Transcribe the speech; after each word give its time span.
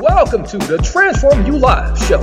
Welcome 0.00 0.44
to 0.46 0.58
the 0.58 0.78
Transform 0.78 1.46
You 1.46 1.56
Live 1.56 1.96
show. 1.96 2.20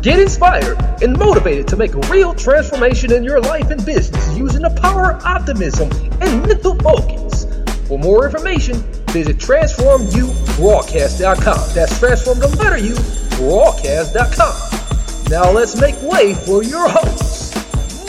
Get 0.00 0.18
inspired 0.18 0.78
and 1.02 1.18
motivated 1.18 1.68
to 1.68 1.76
make 1.76 1.92
a 1.92 1.98
real 2.08 2.34
transformation 2.34 3.12
in 3.12 3.22
your 3.22 3.38
life 3.38 3.68
and 3.68 3.84
business 3.84 4.34
using 4.34 4.62
the 4.62 4.70
power 4.80 5.12
of 5.12 5.22
optimism 5.22 5.90
and 6.22 6.40
mental 6.46 6.74
focus. 6.76 7.44
For 7.86 7.98
more 7.98 8.24
information, 8.24 8.76
visit 9.08 9.36
transformyoubroadcast.com. 9.36 11.74
That's 11.74 11.98
transform 11.98 12.38
the 12.38 12.48
letter 12.48 12.78
U 12.78 12.94
broadcast.com. 13.36 15.30
Now 15.30 15.50
let's 15.50 15.78
make 15.78 16.00
way 16.00 16.32
for 16.32 16.62
your 16.62 16.88
host, 16.88 17.54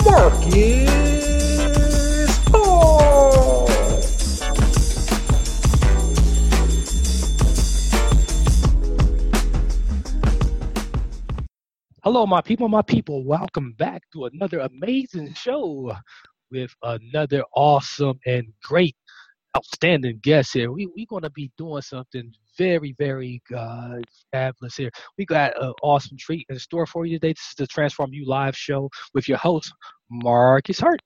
Marcus 0.06 1.13
My 12.26 12.42
people, 12.42 12.70
my 12.70 12.82
people. 12.82 13.26
Welcome 13.26 13.74
back 13.74 14.02
to 14.14 14.26
another 14.26 14.60
amazing 14.60 15.34
show 15.34 15.94
with 16.52 16.72
another 16.82 17.44
awesome 17.54 18.18
and 18.26 18.48
great, 18.64 18.96
outstanding 19.58 20.20
guest 20.22 20.54
here. 20.54 20.72
We, 20.72 20.88
we're 20.96 21.06
going 21.10 21.24
to 21.24 21.30
be 21.32 21.52
doing 21.58 21.82
something 21.82 22.32
very, 22.58 22.96
very 22.98 23.42
uh, 23.54 23.98
fabulous 24.32 24.78
here. 24.78 24.90
We 25.18 25.26
got 25.26 25.62
an 25.62 25.74
awesome 25.84 26.18
treat 26.18 26.46
in 26.50 26.58
store 26.60 26.86
for 26.86 27.06
you 27.06 27.20
today. 27.20 27.34
This 27.34 27.50
is 27.50 27.56
the 27.58 27.68
Transform 27.68 28.14
You 28.14 28.26
Live 28.26 28.56
show 28.56 28.90
with 29.14 29.28
your 29.28 29.38
host, 29.38 29.74
Marcus 30.10 30.80
Hart. 30.80 31.02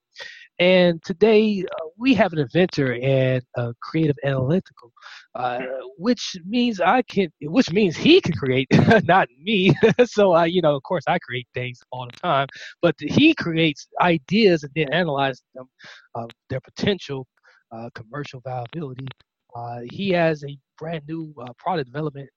And 0.60 1.04
today 1.04 1.64
uh, 1.64 1.88
we 1.98 2.16
have 2.16 2.34
an 2.34 2.40
inventor 2.40 2.94
and 2.96 3.44
a 3.58 3.74
creative 3.82 4.18
analytical, 4.24 4.92
uh, 5.36 5.62
which 5.98 6.36
means 6.46 6.82
I 6.82 7.04
can, 7.04 7.30
which 7.42 7.72
means 7.72 7.96
he 7.98 8.22
can 8.22 8.34
create, 8.34 8.68
not 9.06 9.28
me. 9.40 9.74
so 10.06 10.32
I, 10.34 10.46
you 10.48 10.62
know, 10.62 10.76
of 10.76 10.84
course 10.84 11.04
I 11.08 11.20
create 11.20 11.48
things 11.54 11.80
all 11.92 12.08
the 12.08 12.18
time, 12.20 12.48
but 12.82 12.96
he 13.00 13.36
creates 13.36 13.88
ideas 14.02 14.64
and 14.64 14.72
then 14.76 14.92
analyzes 14.94 15.44
them, 15.56 15.68
uh, 16.16 16.28
their 16.50 16.62
potential, 16.62 17.28
uh, 17.72 17.90
commercial 17.96 18.42
viability. 18.42 19.08
Uh, 19.56 19.82
he 19.92 20.10
has 20.12 20.44
a 20.44 20.58
brand 20.80 21.04
new 21.08 21.34
uh, 21.42 21.54
product 21.60 21.88
development, 21.92 22.30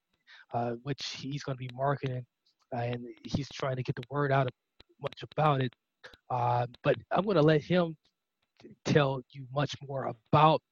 which 0.83 1.03
he's 1.21 1.43
going 1.43 1.57
to 1.57 1.61
be 1.67 1.71
marketing, 1.75 2.25
and 2.73 2.99
he's 3.25 3.49
trying 3.51 3.77
to 3.77 3.83
get 3.83 3.97
the 3.97 4.05
word 4.11 4.33
out 4.33 4.49
much 5.03 5.23
about 5.33 5.63
it. 5.63 5.73
Uh, 6.31 6.67
but 6.83 6.97
I'm 7.13 7.25
going 7.25 7.37
to 7.37 7.43
let 7.43 7.63
him 7.63 7.97
tell 8.85 9.21
you 9.31 9.47
much 9.55 9.75
more 9.87 10.13
about 10.33 10.63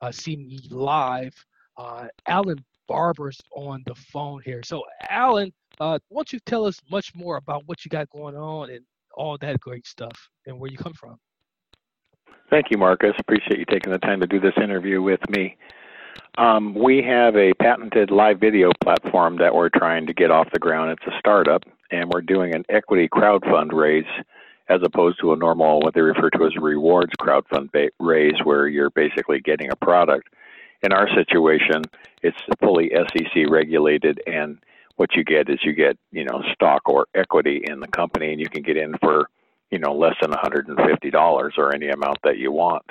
uh, 0.00 0.12
See 0.12 0.36
Me 0.36 0.60
Live. 0.70 1.34
Uh, 1.76 2.08
Alan 2.26 2.64
Barber's 2.88 3.40
on 3.54 3.82
the 3.86 3.94
phone 3.94 4.42
here. 4.44 4.62
So, 4.64 4.82
Alan, 5.08 5.52
uh, 5.78 5.98
why 6.08 6.20
don't 6.20 6.32
you 6.32 6.40
tell 6.40 6.66
us 6.66 6.78
much 6.90 7.14
more 7.14 7.36
about 7.36 7.62
what 7.66 7.84
you 7.84 7.88
got 7.88 8.10
going 8.10 8.36
on 8.36 8.70
and 8.70 8.84
all 9.14 9.38
that 9.38 9.60
great 9.60 9.86
stuff 9.86 10.28
and 10.46 10.58
where 10.58 10.70
you 10.70 10.76
come 10.76 10.94
from? 10.94 11.18
Thank 12.50 12.66
you, 12.70 12.78
Marcus. 12.78 13.12
Appreciate 13.18 13.58
you 13.58 13.64
taking 13.64 13.92
the 13.92 13.98
time 13.98 14.20
to 14.20 14.26
do 14.26 14.40
this 14.40 14.54
interview 14.56 15.00
with 15.00 15.20
me. 15.30 15.56
Um, 16.36 16.74
we 16.74 17.02
have 17.02 17.36
a 17.36 17.52
patented 17.54 18.10
live 18.10 18.40
video 18.40 18.72
platform 18.82 19.36
that 19.38 19.54
we're 19.54 19.68
trying 19.68 20.06
to 20.06 20.14
get 20.14 20.30
off 20.30 20.48
the 20.52 20.58
ground. 20.58 20.90
It's 20.90 21.14
a 21.14 21.18
startup, 21.18 21.62
and 21.92 22.10
we're 22.12 22.22
doing 22.22 22.54
an 22.54 22.64
equity 22.68 23.08
crowdfund 23.08 23.72
raise 23.72 24.04
as 24.70 24.80
opposed 24.84 25.18
to 25.20 25.32
a 25.32 25.36
normal, 25.36 25.80
what 25.80 25.94
they 25.94 26.00
refer 26.00 26.30
to 26.30 26.46
as 26.46 26.56
rewards 26.56 27.12
crowdfund 27.20 27.70
raise, 27.98 28.38
where 28.44 28.68
you're 28.68 28.90
basically 28.90 29.40
getting 29.40 29.70
a 29.70 29.76
product. 29.76 30.28
In 30.82 30.92
our 30.92 31.08
situation, 31.14 31.82
it's 32.22 32.38
fully 32.60 32.90
SEC 32.94 33.50
regulated, 33.50 34.20
and 34.26 34.58
what 34.96 35.14
you 35.14 35.24
get 35.24 35.50
is 35.50 35.58
you 35.64 35.72
get, 35.72 35.98
you 36.12 36.24
know, 36.24 36.42
stock 36.54 36.82
or 36.88 37.06
equity 37.14 37.62
in 37.64 37.80
the 37.80 37.88
company, 37.88 38.30
and 38.32 38.40
you 38.40 38.48
can 38.48 38.62
get 38.62 38.76
in 38.76 38.96
for, 38.98 39.28
you 39.70 39.78
know, 39.78 39.92
less 39.92 40.14
than 40.22 40.30
$150 40.30 41.58
or 41.58 41.74
any 41.74 41.88
amount 41.88 42.18
that 42.22 42.38
you 42.38 42.52
want. 42.52 42.84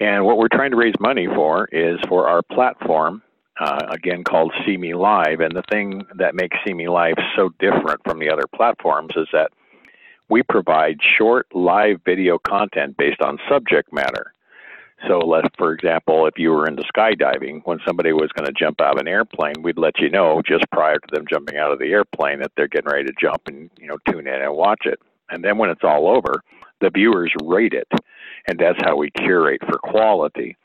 And 0.00 0.24
what 0.24 0.38
we're 0.38 0.48
trying 0.48 0.70
to 0.70 0.76
raise 0.76 0.94
money 0.98 1.26
for 1.26 1.68
is 1.72 1.98
for 2.08 2.28
our 2.28 2.42
platform, 2.42 3.22
uh, 3.60 3.86
again 3.90 4.24
called 4.24 4.52
See 4.64 4.76
Me 4.76 4.94
Live. 4.94 5.40
And 5.40 5.54
the 5.54 5.64
thing 5.70 6.06
that 6.16 6.34
makes 6.34 6.56
See 6.66 6.74
Me 6.74 6.88
Live 6.88 7.16
so 7.36 7.50
different 7.58 8.00
from 8.04 8.18
the 8.18 8.30
other 8.30 8.44
platforms 8.54 9.12
is 9.16 9.28
that 9.32 9.50
we 10.28 10.42
provide 10.42 10.98
short 11.18 11.46
live 11.54 12.00
video 12.04 12.38
content 12.38 12.96
based 12.96 13.20
on 13.20 13.38
subject 13.48 13.92
matter. 13.92 14.32
So, 15.06 15.18
let 15.18 15.44
for 15.58 15.72
example, 15.72 16.26
if 16.26 16.34
you 16.38 16.50
were 16.50 16.66
into 16.66 16.82
skydiving, 16.84 17.60
when 17.64 17.78
somebody 17.86 18.12
was 18.12 18.32
going 18.32 18.46
to 18.46 18.52
jump 18.52 18.80
out 18.80 18.94
of 18.94 19.00
an 19.00 19.08
airplane, 19.08 19.62
we'd 19.62 19.78
let 19.78 19.98
you 19.98 20.08
know 20.08 20.40
just 20.46 20.64
prior 20.70 20.98
to 20.98 21.08
them 21.12 21.26
jumping 21.28 21.58
out 21.58 21.70
of 21.70 21.78
the 21.78 21.92
airplane 21.92 22.40
that 22.40 22.52
they're 22.56 22.68
getting 22.68 22.90
ready 22.90 23.04
to 23.04 23.12
jump, 23.20 23.42
and 23.46 23.70
you 23.78 23.86
know, 23.86 23.98
tune 24.10 24.26
in 24.26 24.42
and 24.42 24.54
watch 24.54 24.86
it. 24.86 24.98
And 25.28 25.44
then 25.44 25.58
when 25.58 25.68
it's 25.68 25.84
all 25.84 26.08
over, 26.08 26.42
the 26.80 26.90
viewers 26.90 27.32
rate 27.44 27.74
it, 27.74 27.88
and 28.48 28.58
that's 28.58 28.78
how 28.84 28.96
we 28.96 29.10
curate 29.10 29.60
for 29.68 29.78
quality. 29.78 30.56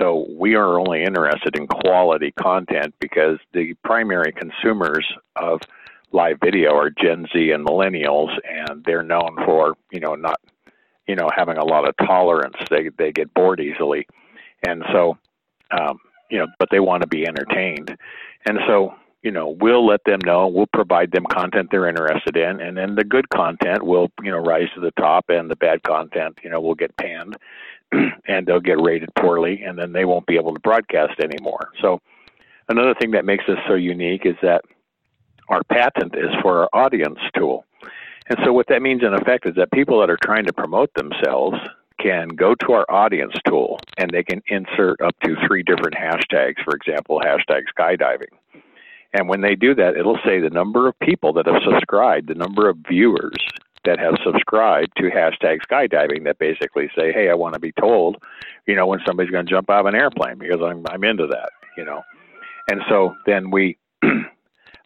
So 0.00 0.26
we 0.38 0.54
are 0.54 0.78
only 0.78 1.02
interested 1.02 1.56
in 1.56 1.66
quality 1.66 2.32
content 2.32 2.94
because 3.00 3.38
the 3.52 3.74
primary 3.84 4.32
consumers 4.32 5.06
of 5.36 5.60
live 6.12 6.38
video 6.42 6.74
are 6.74 6.90
Gen 6.90 7.26
Z 7.32 7.50
and 7.50 7.66
millennials, 7.66 8.30
and 8.48 8.84
they're 8.84 9.02
known 9.02 9.36
for 9.44 9.74
you 9.90 10.00
know 10.00 10.14
not 10.14 10.40
you 11.06 11.16
know 11.16 11.28
having 11.34 11.58
a 11.58 11.64
lot 11.64 11.88
of 11.88 11.94
tolerance. 12.06 12.56
They 12.70 12.90
they 12.96 13.12
get 13.12 13.32
bored 13.34 13.60
easily, 13.60 14.06
and 14.66 14.82
so 14.92 15.18
um, 15.70 15.98
you 16.30 16.38
know, 16.38 16.46
but 16.58 16.68
they 16.70 16.80
want 16.80 17.02
to 17.02 17.08
be 17.08 17.26
entertained, 17.26 17.96
and 18.46 18.58
so 18.66 18.94
you 19.22 19.30
know 19.30 19.56
we'll 19.60 19.86
let 19.86 20.00
them 20.04 20.20
know. 20.24 20.46
We'll 20.46 20.68
provide 20.72 21.12
them 21.12 21.26
content 21.30 21.68
they're 21.70 21.88
interested 21.88 22.36
in, 22.36 22.60
and 22.60 22.76
then 22.76 22.94
the 22.94 23.04
good 23.04 23.28
content 23.30 23.84
will 23.84 24.10
you 24.22 24.30
know 24.30 24.38
rise 24.38 24.68
to 24.74 24.80
the 24.80 24.92
top, 24.92 25.26
and 25.28 25.50
the 25.50 25.56
bad 25.56 25.82
content 25.82 26.38
you 26.42 26.50
know 26.50 26.60
will 26.60 26.74
get 26.74 26.96
panned, 26.96 27.36
and 27.92 28.46
they'll 28.46 28.60
get 28.60 28.80
rated 28.80 29.10
poorly, 29.16 29.62
and 29.62 29.78
then 29.78 29.92
they 29.92 30.04
won't 30.04 30.26
be 30.26 30.36
able 30.36 30.54
to 30.54 30.60
broadcast 30.60 31.20
anymore. 31.20 31.70
So 31.80 32.00
another 32.68 32.94
thing 32.94 33.10
that 33.12 33.24
makes 33.24 33.44
us 33.48 33.58
so 33.68 33.74
unique 33.74 34.24
is 34.24 34.36
that 34.42 34.64
our 35.48 35.62
patent 35.64 36.14
is 36.16 36.30
for 36.42 36.62
our 36.62 36.68
audience 36.72 37.18
tool. 37.36 37.64
And 38.28 38.38
so 38.44 38.52
what 38.52 38.66
that 38.68 38.82
means 38.82 39.02
in 39.02 39.14
effect 39.14 39.46
is 39.46 39.54
that 39.54 39.70
people 39.72 40.00
that 40.00 40.10
are 40.10 40.18
trying 40.22 40.46
to 40.46 40.52
promote 40.52 40.92
themselves 40.94 41.56
can 42.00 42.28
go 42.28 42.54
to 42.54 42.72
our 42.72 42.84
audience 42.90 43.34
tool 43.46 43.78
and 43.98 44.10
they 44.10 44.22
can 44.22 44.42
insert 44.48 45.00
up 45.00 45.14
to 45.24 45.36
three 45.46 45.62
different 45.62 45.94
hashtags, 45.94 46.62
for 46.64 46.74
example, 46.74 47.20
hashtag 47.24 47.62
skydiving. 47.76 48.62
And 49.12 49.28
when 49.28 49.40
they 49.40 49.54
do 49.54 49.74
that, 49.76 49.96
it'll 49.96 50.18
say 50.24 50.40
the 50.40 50.50
number 50.50 50.88
of 50.88 50.98
people 50.98 51.32
that 51.34 51.46
have 51.46 51.62
subscribed, 51.64 52.28
the 52.28 52.34
number 52.34 52.68
of 52.68 52.76
viewers 52.88 53.36
that 53.84 53.98
have 53.98 54.14
subscribed 54.24 54.92
to 54.96 55.04
hashtag 55.04 55.60
skydiving 55.70 56.24
that 56.24 56.38
basically 56.38 56.90
say, 56.98 57.12
hey, 57.12 57.30
I 57.30 57.34
want 57.34 57.54
to 57.54 57.60
be 57.60 57.72
told, 57.72 58.16
you 58.66 58.74
know, 58.74 58.86
when 58.86 59.00
somebody's 59.06 59.30
going 59.30 59.46
to 59.46 59.50
jump 59.50 59.70
out 59.70 59.80
of 59.80 59.86
an 59.86 59.94
airplane 59.94 60.38
because 60.38 60.60
I'm, 60.60 60.84
I'm 60.90 61.04
into 61.04 61.26
that, 61.28 61.50
you 61.78 61.84
know. 61.84 62.02
And 62.68 62.82
so 62.88 63.14
then 63.26 63.50
we 63.50 63.78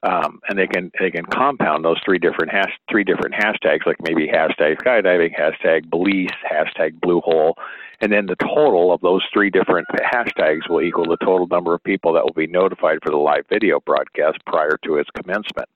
um, 0.03 0.41
and 0.49 0.59
they 0.59 0.67
can 0.67 0.91
they 0.99 1.11
can 1.11 1.27
compound 1.27 1.85
those 1.85 1.99
three 2.05 2.19
different 2.19 2.51
hash 2.51 2.73
three 2.91 3.05
different 3.05 3.35
hashtags, 3.35 3.85
like 3.87 3.97
maybe 4.03 4.27
hashtag 4.27 4.81
skydiving, 4.83 5.31
hashtag 5.39 5.91
Belize, 5.91 6.31
hashtag 6.51 6.99
Blue 7.01 7.21
Hole, 7.21 7.55
and 8.01 8.11
then 8.11 8.27
the 8.27 8.37
total 8.37 8.93
of 8.93 9.01
those 9.03 9.23
three 9.33 9.51
different 9.51 9.87
hashtags 10.13 10.69
will 10.69 10.81
equal 10.81 11.05
the 11.05 11.19
total 11.19 11.47
number 11.49 11.75
of 11.75 11.85
people 11.85 12.13
that 12.15 12.25
will 12.25 12.33
be 12.33 12.47
notified 12.47 12.99
for 13.03 13.11
the 13.11 13.19
live 13.19 13.45
video 13.51 13.81
broadcast 13.81 14.39
prior 14.47 14.79
to 14.85 14.97
its 14.97 15.11
commencement. 15.11 15.69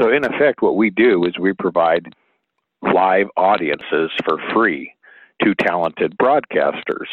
So 0.00 0.10
in 0.10 0.24
effect, 0.24 0.62
what 0.62 0.76
we 0.76 0.90
do 0.90 1.24
is 1.24 1.38
we 1.38 1.52
provide 1.52 2.14
live 2.82 3.26
audiences 3.36 4.10
for 4.24 4.38
free 4.54 4.92
to 5.42 5.54
talented 5.56 6.16
broadcasters 6.16 7.08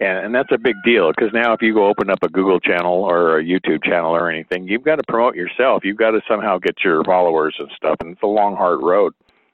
and, 0.00 0.18
and 0.18 0.34
that's 0.34 0.50
a 0.50 0.58
big 0.58 0.76
deal 0.84 1.10
because 1.10 1.32
now 1.32 1.52
if 1.52 1.62
you 1.62 1.74
go 1.74 1.86
open 1.86 2.10
up 2.10 2.22
a 2.22 2.28
Google 2.28 2.58
channel 2.58 3.04
or 3.04 3.38
a 3.38 3.44
YouTube 3.44 3.84
channel 3.84 4.12
or 4.12 4.30
anything, 4.30 4.66
you've 4.66 4.84
got 4.84 4.96
to 4.96 5.04
promote 5.06 5.36
yourself. 5.36 5.84
You've 5.84 5.98
got 5.98 6.12
to 6.12 6.22
somehow 6.26 6.58
get 6.58 6.82
your 6.82 7.04
followers 7.04 7.54
and 7.58 7.70
stuff, 7.76 7.96
and 8.00 8.12
it's 8.12 8.22
a 8.22 8.26
long, 8.26 8.56
hard 8.56 8.82
road. 8.82 9.12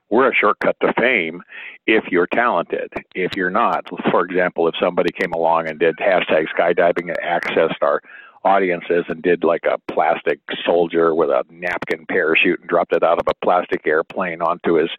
We're 0.08 0.30
a 0.30 0.34
shortcut 0.34 0.76
to 0.80 0.92
fame 0.96 1.42
if 1.86 2.04
you're 2.12 2.28
talented. 2.28 2.92
If 3.16 3.32
you're 3.36 3.50
not, 3.50 3.88
for 4.10 4.24
example, 4.24 4.68
if 4.68 4.74
somebody 4.80 5.10
came 5.10 5.32
along 5.32 5.68
and 5.68 5.80
did 5.80 5.96
hashtag 5.96 6.46
skydiving 6.56 7.08
and 7.08 7.18
accessed 7.18 7.82
our 7.82 8.00
audiences 8.44 9.04
and 9.08 9.20
did 9.22 9.42
like 9.42 9.64
a 9.64 9.78
plastic 9.92 10.38
soldier 10.64 11.12
with 11.12 11.30
a 11.30 11.44
napkin 11.50 12.06
parachute 12.06 12.60
and 12.60 12.68
dropped 12.68 12.94
it 12.94 13.02
out 13.02 13.18
of 13.18 13.26
a 13.26 13.34
plastic 13.44 13.84
airplane 13.84 14.40
onto 14.40 14.74
his 14.74 14.90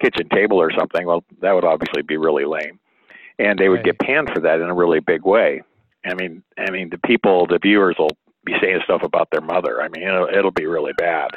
kitchen 0.00 0.28
table 0.28 0.60
or 0.60 0.70
something, 0.78 1.06
well, 1.06 1.24
that 1.40 1.52
would 1.52 1.64
obviously 1.64 2.02
be 2.02 2.16
really 2.16 2.44
lame. 2.44 2.78
And 3.42 3.58
they 3.58 3.68
would 3.68 3.78
Right. 3.78 3.84
get 3.84 3.98
panned 3.98 4.30
for 4.32 4.40
that 4.40 4.60
in 4.60 4.70
a 4.70 4.74
really 4.74 5.00
big 5.00 5.24
way. 5.24 5.62
I 6.06 6.14
mean, 6.14 6.42
I 6.58 6.70
mean, 6.70 6.90
the 6.90 6.98
people, 6.98 7.46
the 7.46 7.58
viewers 7.58 7.96
will 7.98 8.16
be 8.44 8.54
saying 8.60 8.80
stuff 8.84 9.02
about 9.02 9.28
their 9.32 9.40
mother. 9.40 9.82
I 9.82 9.88
mean, 9.88 10.04
it'll, 10.06 10.28
it'll 10.28 10.50
be 10.52 10.66
really 10.66 10.92
bad. 10.98 11.30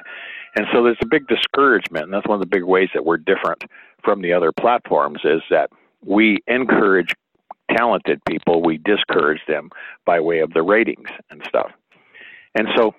And 0.55 0.67
so 0.71 0.83
there's 0.83 0.97
a 1.01 1.07
big 1.07 1.27
discouragement, 1.27 2.05
and 2.05 2.13
that's 2.13 2.27
one 2.27 2.35
of 2.35 2.41
the 2.41 2.55
big 2.55 2.63
ways 2.63 2.89
that 2.93 3.05
we're 3.05 3.17
different 3.17 3.63
from 4.03 4.21
the 4.21 4.33
other 4.33 4.51
platforms 4.51 5.21
is 5.23 5.41
that 5.49 5.69
we 6.03 6.39
encourage 6.47 7.13
talented 7.75 8.21
people, 8.25 8.61
we 8.63 8.77
discourage 8.77 9.41
them 9.47 9.69
by 10.05 10.19
way 10.19 10.39
of 10.39 10.53
the 10.53 10.61
ratings 10.63 11.09
and 11.31 11.41
stuff. 11.47 11.71
And 12.55 12.67
so, 12.77 12.93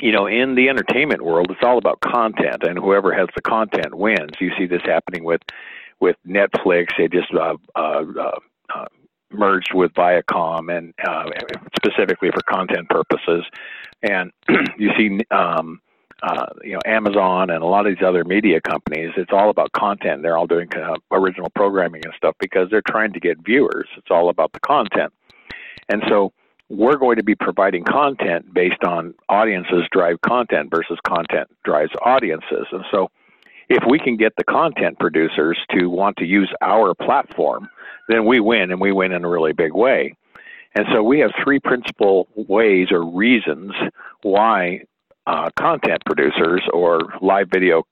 you 0.00 0.12
know, 0.12 0.26
in 0.26 0.56
the 0.56 0.68
entertainment 0.68 1.22
world, 1.24 1.50
it's 1.50 1.60
all 1.62 1.78
about 1.78 2.00
content, 2.00 2.64
and 2.64 2.78
whoever 2.78 3.14
has 3.14 3.28
the 3.34 3.42
content 3.42 3.94
wins. 3.94 4.32
You 4.40 4.50
see 4.58 4.66
this 4.66 4.82
happening 4.84 5.24
with 5.24 5.40
with 6.00 6.16
Netflix. 6.26 6.88
They 6.98 7.08
just 7.08 7.32
uh, 7.34 7.56
uh, 7.74 8.04
uh, 8.18 8.38
uh, 8.74 8.84
merged 9.30 9.72
with 9.74 9.92
Viacom, 9.94 10.76
and 10.76 10.94
uh, 11.06 11.24
specifically 11.76 12.30
for 12.30 12.42
content 12.48 12.88
purposes. 12.88 13.44
And 14.02 14.30
you 14.78 14.90
see, 14.96 15.20
um, 15.30 15.80
uh, 16.22 16.46
you 16.62 16.72
know, 16.72 16.80
Amazon 16.86 17.50
and 17.50 17.62
a 17.62 17.66
lot 17.66 17.86
of 17.86 17.94
these 17.94 18.04
other 18.06 18.24
media 18.24 18.60
companies. 18.60 19.12
It's 19.16 19.32
all 19.32 19.50
about 19.50 19.72
content. 19.72 20.22
They're 20.22 20.36
all 20.36 20.46
doing 20.46 20.68
kind 20.68 20.84
of 20.84 21.02
original 21.10 21.50
programming 21.54 22.02
and 22.04 22.14
stuff 22.16 22.34
because 22.38 22.68
they're 22.70 22.82
trying 22.86 23.12
to 23.12 23.20
get 23.20 23.38
viewers. 23.44 23.88
It's 23.96 24.10
all 24.10 24.28
about 24.28 24.52
the 24.52 24.60
content, 24.60 25.12
and 25.88 26.02
so 26.08 26.32
we're 26.70 26.96
going 26.96 27.16
to 27.16 27.22
be 27.22 27.34
providing 27.34 27.84
content 27.84 28.52
based 28.54 28.82
on 28.84 29.14
audiences 29.28 29.82
drive 29.92 30.20
content 30.22 30.70
versus 30.70 30.98
content 31.06 31.48
drives 31.64 31.92
audiences. 32.04 32.66
And 32.72 32.84
so 32.90 33.10
if 33.68 33.82
we 33.88 33.98
can 33.98 34.16
get 34.16 34.34
the 34.36 34.44
content 34.44 34.98
producers 34.98 35.58
to 35.70 35.86
want 35.88 36.16
to 36.18 36.24
use 36.24 36.52
our 36.60 36.94
platform, 36.94 37.68
then 38.08 38.26
we 38.26 38.40
win 38.40 38.70
and 38.70 38.80
we 38.80 38.92
win 38.92 39.12
in 39.12 39.24
a 39.24 39.28
really 39.28 39.52
big 39.52 39.72
way. 39.72 40.14
And 40.76 40.86
so 40.92 41.02
we 41.02 41.20
have 41.20 41.30
three 41.42 41.60
principal 41.60 42.28
ways 42.34 42.88
or 42.90 43.04
reasons 43.04 43.72
why 44.22 44.84
uh, 45.26 45.50
content 45.58 46.02
producers 46.04 46.62
or 46.72 47.00
live 47.22 47.48
video 47.52 47.84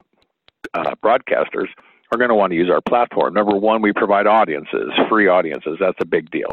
uh, 0.75 0.95
broadcasters 1.03 1.69
are 2.11 2.19
going 2.19 2.29
to 2.29 2.35
want 2.35 2.51
to 2.51 2.57
use 2.57 2.71
our 2.71 2.81
platform. 2.81 3.35
Number 3.35 3.57
one, 3.57 3.81
we 3.83 3.93
provide 3.93 4.27
audiences, 4.27 4.91
free 5.09 5.29
audiences. 5.29 5.79
That's 5.81 5.99
a 6.01 6.05
big 6.05 6.31
deal. 6.31 6.51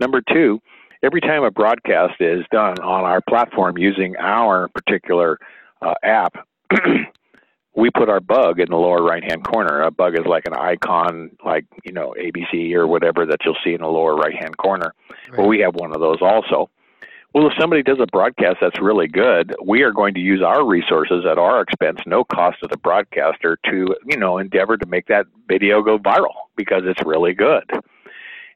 Number 0.00 0.20
two, 0.32 0.60
every 1.02 1.20
time 1.20 1.44
a 1.44 1.50
broadcast 1.50 2.14
is 2.20 2.44
done 2.50 2.78
on 2.80 3.04
our 3.04 3.20
platform 3.20 3.78
using 3.78 4.16
our 4.16 4.68
particular 4.68 5.38
uh, 5.82 5.94
app, 6.02 6.34
we 7.76 7.90
put 7.90 8.08
our 8.08 8.20
bug 8.20 8.58
in 8.58 8.70
the 8.70 8.76
lower 8.76 9.02
right 9.02 9.22
hand 9.22 9.44
corner. 9.44 9.82
A 9.82 9.90
bug 9.90 10.18
is 10.18 10.24
like 10.24 10.46
an 10.46 10.54
icon, 10.54 11.30
like, 11.44 11.66
you 11.84 11.92
know, 11.92 12.14
ABC 12.18 12.72
or 12.72 12.86
whatever 12.86 13.26
that 13.26 13.38
you'll 13.44 13.56
see 13.62 13.74
in 13.74 13.82
the 13.82 13.86
lower 13.86 14.16
right 14.16 14.34
hand 14.34 14.56
corner. 14.56 14.94
Well, 15.36 15.46
we 15.46 15.60
have 15.60 15.74
one 15.74 15.94
of 15.94 16.00
those 16.00 16.18
also. 16.22 16.70
Well, 17.34 17.48
if 17.48 17.52
somebody 17.60 17.82
does 17.82 17.98
a 18.00 18.06
broadcast 18.06 18.58
that's 18.62 18.80
really 18.80 19.08
good, 19.08 19.54
we 19.62 19.82
are 19.82 19.92
going 19.92 20.14
to 20.14 20.20
use 20.20 20.42
our 20.42 20.66
resources 20.66 21.26
at 21.30 21.36
our 21.36 21.60
expense, 21.60 22.00
no 22.06 22.24
cost 22.24 22.60
to 22.60 22.66
the 22.66 22.78
broadcaster, 22.78 23.58
to 23.66 23.94
you 24.06 24.16
know 24.16 24.38
endeavor 24.38 24.78
to 24.78 24.86
make 24.86 25.06
that 25.08 25.26
video 25.46 25.82
go 25.82 25.98
viral 25.98 26.32
because 26.56 26.84
it's 26.86 27.04
really 27.04 27.34
good. 27.34 27.70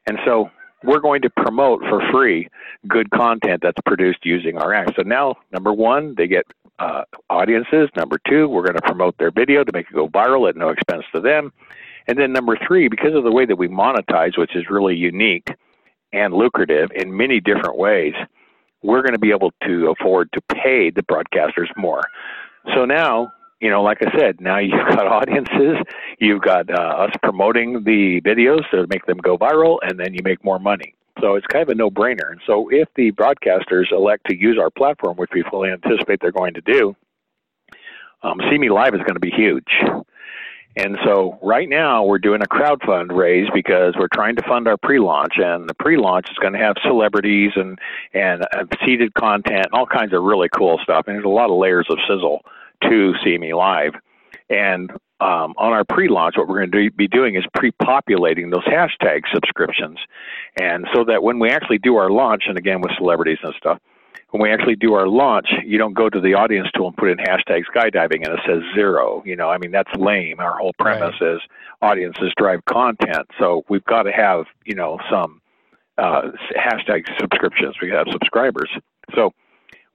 And 0.07 0.17
so 0.25 0.49
we're 0.83 0.99
going 0.99 1.21
to 1.21 1.29
promote 1.29 1.81
for 1.81 2.01
free 2.11 2.47
good 2.87 3.11
content 3.11 3.59
that's 3.61 3.79
produced 3.85 4.25
using 4.25 4.57
our 4.57 4.73
app. 4.73 4.95
So 4.95 5.03
now, 5.03 5.35
number 5.51 5.71
one, 5.71 6.15
they 6.17 6.25
get 6.25 6.47
uh, 6.81 7.03
audiences. 7.29 7.89
Number 7.95 8.19
two, 8.27 8.47
we're 8.47 8.63
going 8.63 8.75
to 8.75 8.81
promote 8.81 9.17
their 9.17 9.31
video 9.31 9.63
to 9.63 9.71
make 9.73 9.87
it 9.89 9.93
go 9.93 10.07
viral 10.07 10.49
at 10.49 10.55
no 10.55 10.69
expense 10.69 11.03
to 11.13 11.21
them. 11.21 11.53
And 12.07 12.17
then 12.17 12.33
number 12.33 12.57
three, 12.67 12.87
because 12.87 13.13
of 13.13 13.23
the 13.23 13.31
way 13.31 13.45
that 13.45 13.55
we 13.55 13.67
monetize, 13.67 14.37
which 14.37 14.55
is 14.55 14.69
really 14.69 14.95
unique 14.95 15.47
and 16.11 16.33
lucrative 16.33 16.89
in 16.95 17.15
many 17.15 17.39
different 17.39 17.77
ways, 17.77 18.13
we're 18.81 19.03
going 19.03 19.13
to 19.13 19.19
be 19.19 19.29
able 19.29 19.51
to 19.63 19.93
afford 19.97 20.31
to 20.33 20.41
pay 20.41 20.89
the 20.89 21.03
broadcasters 21.03 21.69
more. 21.77 22.01
So 22.73 22.85
now, 22.85 23.31
you 23.59 23.69
know, 23.69 23.83
like 23.83 23.99
I 24.01 24.17
said, 24.17 24.41
now 24.41 24.57
you've 24.59 24.87
got 24.87 25.05
audiences, 25.05 25.77
you've 26.19 26.41
got 26.41 26.69
uh, 26.69 27.05
us 27.05 27.11
promoting 27.21 27.83
the 27.83 28.21
videos 28.21 28.67
to 28.71 28.87
make 28.89 29.05
them 29.05 29.17
go 29.17 29.37
viral, 29.37 29.77
and 29.83 29.99
then 29.99 30.15
you 30.15 30.21
make 30.23 30.43
more 30.43 30.59
money. 30.59 30.95
So 31.19 31.35
it's 31.35 31.47
kind 31.47 31.63
of 31.63 31.69
a 31.69 31.75
no-brainer. 31.75 32.31
And 32.31 32.41
so 32.45 32.69
if 32.71 32.87
the 32.95 33.11
broadcasters 33.11 33.91
elect 33.91 34.27
to 34.27 34.35
use 34.35 34.57
our 34.59 34.69
platform, 34.69 35.17
which 35.17 35.31
we 35.33 35.43
fully 35.49 35.69
anticipate 35.69 36.19
they're 36.21 36.31
going 36.31 36.53
to 36.53 36.61
do, 36.61 36.95
um, 38.23 38.39
See 38.49 38.57
Me 38.57 38.69
Live 38.69 38.93
is 38.93 39.01
going 39.01 39.15
to 39.15 39.19
be 39.19 39.31
huge. 39.31 39.67
And 40.77 40.97
so 41.03 41.37
right 41.41 41.67
now 41.67 42.05
we're 42.05 42.19
doing 42.19 42.41
a 42.41 42.45
crowdfund 42.45 43.11
raise 43.11 43.49
because 43.53 43.93
we're 43.97 44.07
trying 44.13 44.37
to 44.37 44.41
fund 44.47 44.69
our 44.69 44.77
pre-launch, 44.77 45.33
and 45.35 45.67
the 45.67 45.73
pre-launch 45.73 46.27
is 46.31 46.37
going 46.37 46.53
to 46.53 46.59
have 46.59 46.75
celebrities 46.81 47.51
and 47.55 47.77
and 48.13 48.43
uh, 48.43 48.63
seated 48.85 49.13
content, 49.13 49.65
and 49.65 49.73
all 49.73 49.85
kinds 49.85 50.13
of 50.13 50.23
really 50.23 50.47
cool 50.55 50.79
stuff. 50.81 51.07
And 51.07 51.15
there's 51.15 51.25
a 51.25 51.29
lot 51.29 51.49
of 51.49 51.57
layers 51.57 51.87
of 51.89 51.97
sizzle 52.07 52.45
to 52.83 53.13
See 53.21 53.37
Me 53.37 53.53
Live. 53.53 53.95
And 54.49 54.91
um, 55.21 55.53
on 55.57 55.71
our 55.71 55.85
pre-launch, 55.85 56.35
what 56.35 56.47
we're 56.47 56.59
going 56.59 56.71
to 56.71 56.89
do, 56.89 56.95
be 56.95 57.07
doing 57.07 57.35
is 57.35 57.43
pre-populating 57.55 58.49
those 58.49 58.65
hashtag 58.65 59.21
subscriptions, 59.31 59.99
and 60.59 60.87
so 60.93 61.03
that 61.05 61.21
when 61.21 61.37
we 61.37 61.49
actually 61.49 61.77
do 61.77 61.95
our 61.95 62.09
launch, 62.09 62.43
and 62.47 62.57
again 62.57 62.81
with 62.81 62.91
celebrities 62.97 63.37
and 63.43 63.53
stuff, 63.55 63.79
when 64.31 64.41
we 64.41 64.51
actually 64.51 64.75
do 64.75 64.93
our 64.93 65.07
launch, 65.07 65.49
you 65.63 65.77
don't 65.77 65.93
go 65.93 66.09
to 66.09 66.19
the 66.19 66.33
audience 66.33 66.69
tool 66.75 66.87
and 66.87 66.97
put 66.97 67.09
in 67.09 67.17
hashtag 67.17 67.63
skydiving 67.73 68.25
and 68.25 68.33
it 68.33 68.39
says 68.47 68.63
zero. 68.73 69.21
You 69.25 69.35
know, 69.35 69.49
I 69.49 69.57
mean 69.57 69.71
that's 69.71 69.93
lame. 69.95 70.39
Our 70.39 70.57
whole 70.57 70.73
premise 70.79 71.15
right. 71.21 71.35
is 71.35 71.41
audiences 71.81 72.33
drive 72.37 72.65
content, 72.65 73.27
so 73.39 73.63
we've 73.69 73.85
got 73.85 74.03
to 74.03 74.11
have 74.11 74.45
you 74.65 74.73
know 74.73 74.99
some 75.11 75.41
uh, 75.97 76.31
hashtag 76.57 77.03
subscriptions. 77.19 77.75
We 77.81 77.89
have 77.89 78.07
subscribers, 78.11 78.69
so 79.13 79.33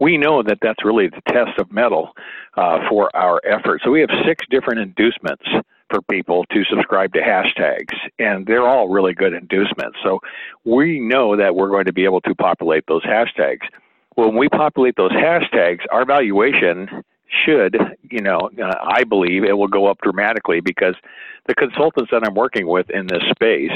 we 0.00 0.18
know 0.18 0.42
that 0.42 0.58
that's 0.60 0.84
really 0.84 1.08
the 1.08 1.22
test 1.28 1.58
of 1.58 1.72
mettle 1.72 2.12
uh, 2.56 2.78
for 2.88 3.14
our 3.16 3.40
effort. 3.44 3.80
So 3.84 3.90
we 3.90 4.00
have 4.00 4.10
six 4.26 4.44
different 4.50 4.80
inducements 4.80 5.44
for 5.90 6.02
people 6.02 6.44
to 6.52 6.64
subscribe 6.64 7.12
to 7.12 7.20
hashtags, 7.20 7.94
and 8.18 8.46
they're 8.46 8.66
all 8.66 8.88
really 8.88 9.14
good 9.14 9.32
inducements. 9.32 9.98
So 10.02 10.20
we 10.64 11.00
know 11.00 11.36
that 11.36 11.54
we're 11.54 11.70
going 11.70 11.84
to 11.84 11.92
be 11.92 12.04
able 12.04 12.20
to 12.22 12.34
populate 12.34 12.84
those 12.88 13.04
hashtags. 13.04 13.62
When 14.16 14.36
we 14.36 14.48
populate 14.48 14.96
those 14.96 15.12
hashtags, 15.12 15.80
our 15.92 16.04
valuation 16.04 17.04
should, 17.44 17.76
you 18.10 18.20
know, 18.20 18.50
uh, 18.62 18.72
I 18.82 19.04
believe 19.04 19.44
it 19.44 19.52
will 19.52 19.68
go 19.68 19.86
up 19.86 19.98
dramatically 20.02 20.60
because 20.60 20.94
the 21.46 21.54
consultants 21.54 22.10
that 22.10 22.22
I'm 22.26 22.34
working 22.34 22.66
with 22.66 22.90
in 22.90 23.06
this 23.06 23.22
space, 23.30 23.72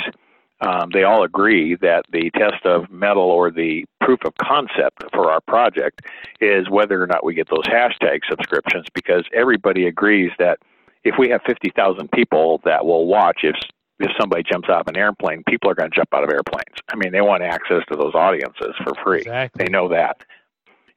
um, 0.61 0.91
they 0.93 1.05
all 1.05 1.23
agree 1.23 1.75
that 1.77 2.05
the 2.13 2.31
test 2.37 2.65
of 2.65 2.91
mettle 2.91 3.23
or 3.23 3.51
the 3.51 3.85
proof 4.01 4.21
of 4.25 4.35
concept 4.43 5.05
for 5.13 5.31
our 5.31 5.41
project 5.41 6.03
is 6.41 6.69
whether 6.69 7.03
or 7.03 7.07
not 7.07 7.25
we 7.25 7.35
get 7.35 7.49
those 7.49 7.65
hashtag 7.65 8.21
subscriptions 8.29 8.87
because 8.95 9.25
everybody 9.35 9.87
agrees 9.87 10.31
that 10.39 10.59
if 11.05 11.15
we 11.19 11.31
have 11.31 11.41
50,000 11.47 12.11
people 12.13 12.61
that 12.65 12.85
will 12.85 13.07
watch 13.07 13.41
if 13.43 13.57
if 14.01 14.11
somebody 14.19 14.43
jumps 14.43 14.69
out 14.71 14.81
of 14.81 14.89
an 14.89 14.97
airplane, 14.97 15.43
people 15.47 15.71
are 15.71 15.75
going 15.75 15.91
to 15.91 15.95
jump 15.95 16.09
out 16.15 16.25
of 16.25 16.31
airplanes. 16.31 16.77
I 16.91 16.97
mean, 16.97 17.13
they 17.13 17.21
want 17.21 17.43
access 17.43 17.83
to 17.93 17.99
those 17.99 18.15
audiences 18.15 18.75
for 18.83 18.95
free. 19.05 19.21
Exactly. 19.21 19.65
They 19.65 19.71
know 19.71 19.89
that. 19.89 20.25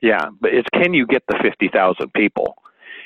Yeah, 0.02 0.28
but 0.40 0.54
it's 0.54 0.68
can 0.74 0.94
you 0.94 1.06
get 1.06 1.24
the 1.28 1.38
50,000 1.42 2.14
people? 2.14 2.56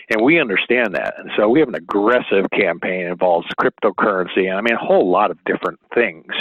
And 0.10 0.22
we 0.22 0.40
understand 0.40 0.96
that. 0.96 1.16
And 1.18 1.30
so 1.36 1.50
we 1.50 1.60
have 1.60 1.68
an 1.68 1.76
aggressive 1.76 2.46
campaign 2.52 3.04
that 3.04 3.12
involves 3.12 3.48
cryptocurrency 3.60 4.48
and 4.48 4.54
I 4.54 4.62
mean 4.62 4.74
a 4.74 4.86
whole 4.86 5.10
lot 5.10 5.32
of 5.32 5.44
different 5.46 5.80
things 5.94 6.34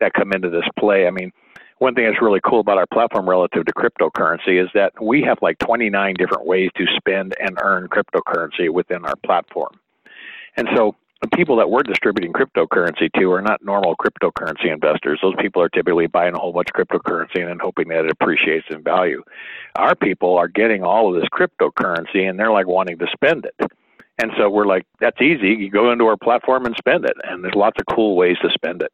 that 0.00 0.12
come 0.12 0.32
into 0.32 0.50
this 0.50 0.64
play. 0.78 1.06
I 1.06 1.10
mean, 1.10 1.32
one 1.78 1.94
thing 1.94 2.04
that's 2.04 2.22
really 2.22 2.40
cool 2.44 2.60
about 2.60 2.78
our 2.78 2.86
platform 2.86 3.28
relative 3.28 3.64
to 3.64 3.72
cryptocurrency 3.72 4.62
is 4.62 4.70
that 4.74 4.92
we 5.02 5.22
have 5.22 5.38
like 5.42 5.58
29 5.58 6.14
different 6.14 6.46
ways 6.46 6.70
to 6.76 6.86
spend 6.96 7.34
and 7.40 7.58
earn 7.62 7.88
cryptocurrency 7.88 8.70
within 8.70 9.04
our 9.04 9.16
platform. 9.16 9.78
And 10.56 10.68
so 10.76 10.94
the 11.22 11.28
people 11.28 11.56
that 11.56 11.70
we're 11.70 11.84
distributing 11.84 12.32
cryptocurrency 12.32 13.08
to 13.18 13.32
are 13.32 13.40
not 13.40 13.64
normal 13.64 13.94
cryptocurrency 13.96 14.72
investors. 14.72 15.20
Those 15.22 15.36
people 15.40 15.62
are 15.62 15.68
typically 15.68 16.08
buying 16.08 16.34
a 16.34 16.38
whole 16.38 16.52
bunch 16.52 16.68
of 16.74 16.86
cryptocurrency 16.86 17.36
and 17.36 17.48
then 17.48 17.58
hoping 17.62 17.88
that 17.88 18.04
it 18.04 18.10
appreciates 18.10 18.66
in 18.70 18.82
value. 18.82 19.22
Our 19.76 19.94
people 19.94 20.36
are 20.36 20.48
getting 20.48 20.82
all 20.82 21.14
of 21.14 21.20
this 21.20 21.28
cryptocurrency 21.32 22.28
and 22.28 22.38
they're 22.38 22.50
like 22.50 22.66
wanting 22.66 22.98
to 22.98 23.06
spend 23.12 23.46
it. 23.46 23.70
And 24.20 24.32
so 24.36 24.50
we're 24.50 24.66
like, 24.66 24.84
that's 25.00 25.20
easy. 25.22 25.50
You 25.50 25.70
go 25.70 25.92
into 25.92 26.06
our 26.06 26.16
platform 26.16 26.66
and 26.66 26.74
spend 26.76 27.04
it. 27.04 27.16
And 27.24 27.42
there's 27.42 27.54
lots 27.54 27.78
of 27.78 27.86
cool 27.94 28.16
ways 28.16 28.36
to 28.42 28.50
spend 28.50 28.82
it. 28.82 28.92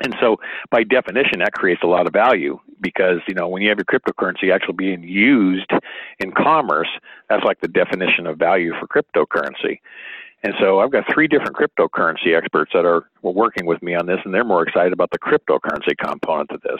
And 0.00 0.14
so 0.20 0.36
by 0.70 0.84
definition, 0.84 1.40
that 1.40 1.52
creates 1.52 1.82
a 1.82 1.88
lot 1.88 2.06
of 2.06 2.12
value 2.12 2.60
because, 2.80 3.18
you 3.26 3.34
know, 3.34 3.48
when 3.48 3.62
you 3.62 3.68
have 3.70 3.78
your 3.78 3.84
cryptocurrency 3.84 4.54
actually 4.54 4.74
being 4.74 5.02
used 5.02 5.70
in 6.20 6.30
commerce, 6.30 6.88
that's 7.28 7.42
like 7.42 7.60
the 7.60 7.68
definition 7.68 8.26
of 8.26 8.38
value 8.38 8.72
for 8.78 8.86
cryptocurrency. 8.86 9.80
And 10.44 10.54
so 10.60 10.78
I've 10.78 10.92
got 10.92 11.04
three 11.12 11.26
different 11.26 11.56
cryptocurrency 11.56 12.36
experts 12.36 12.70
that 12.72 12.84
are 12.84 13.08
working 13.22 13.66
with 13.66 13.82
me 13.82 13.94
on 13.94 14.06
this, 14.06 14.18
and 14.24 14.32
they're 14.32 14.44
more 14.44 14.62
excited 14.62 14.92
about 14.92 15.10
the 15.10 15.18
cryptocurrency 15.18 15.96
component 15.98 16.52
of 16.52 16.60
this. 16.62 16.78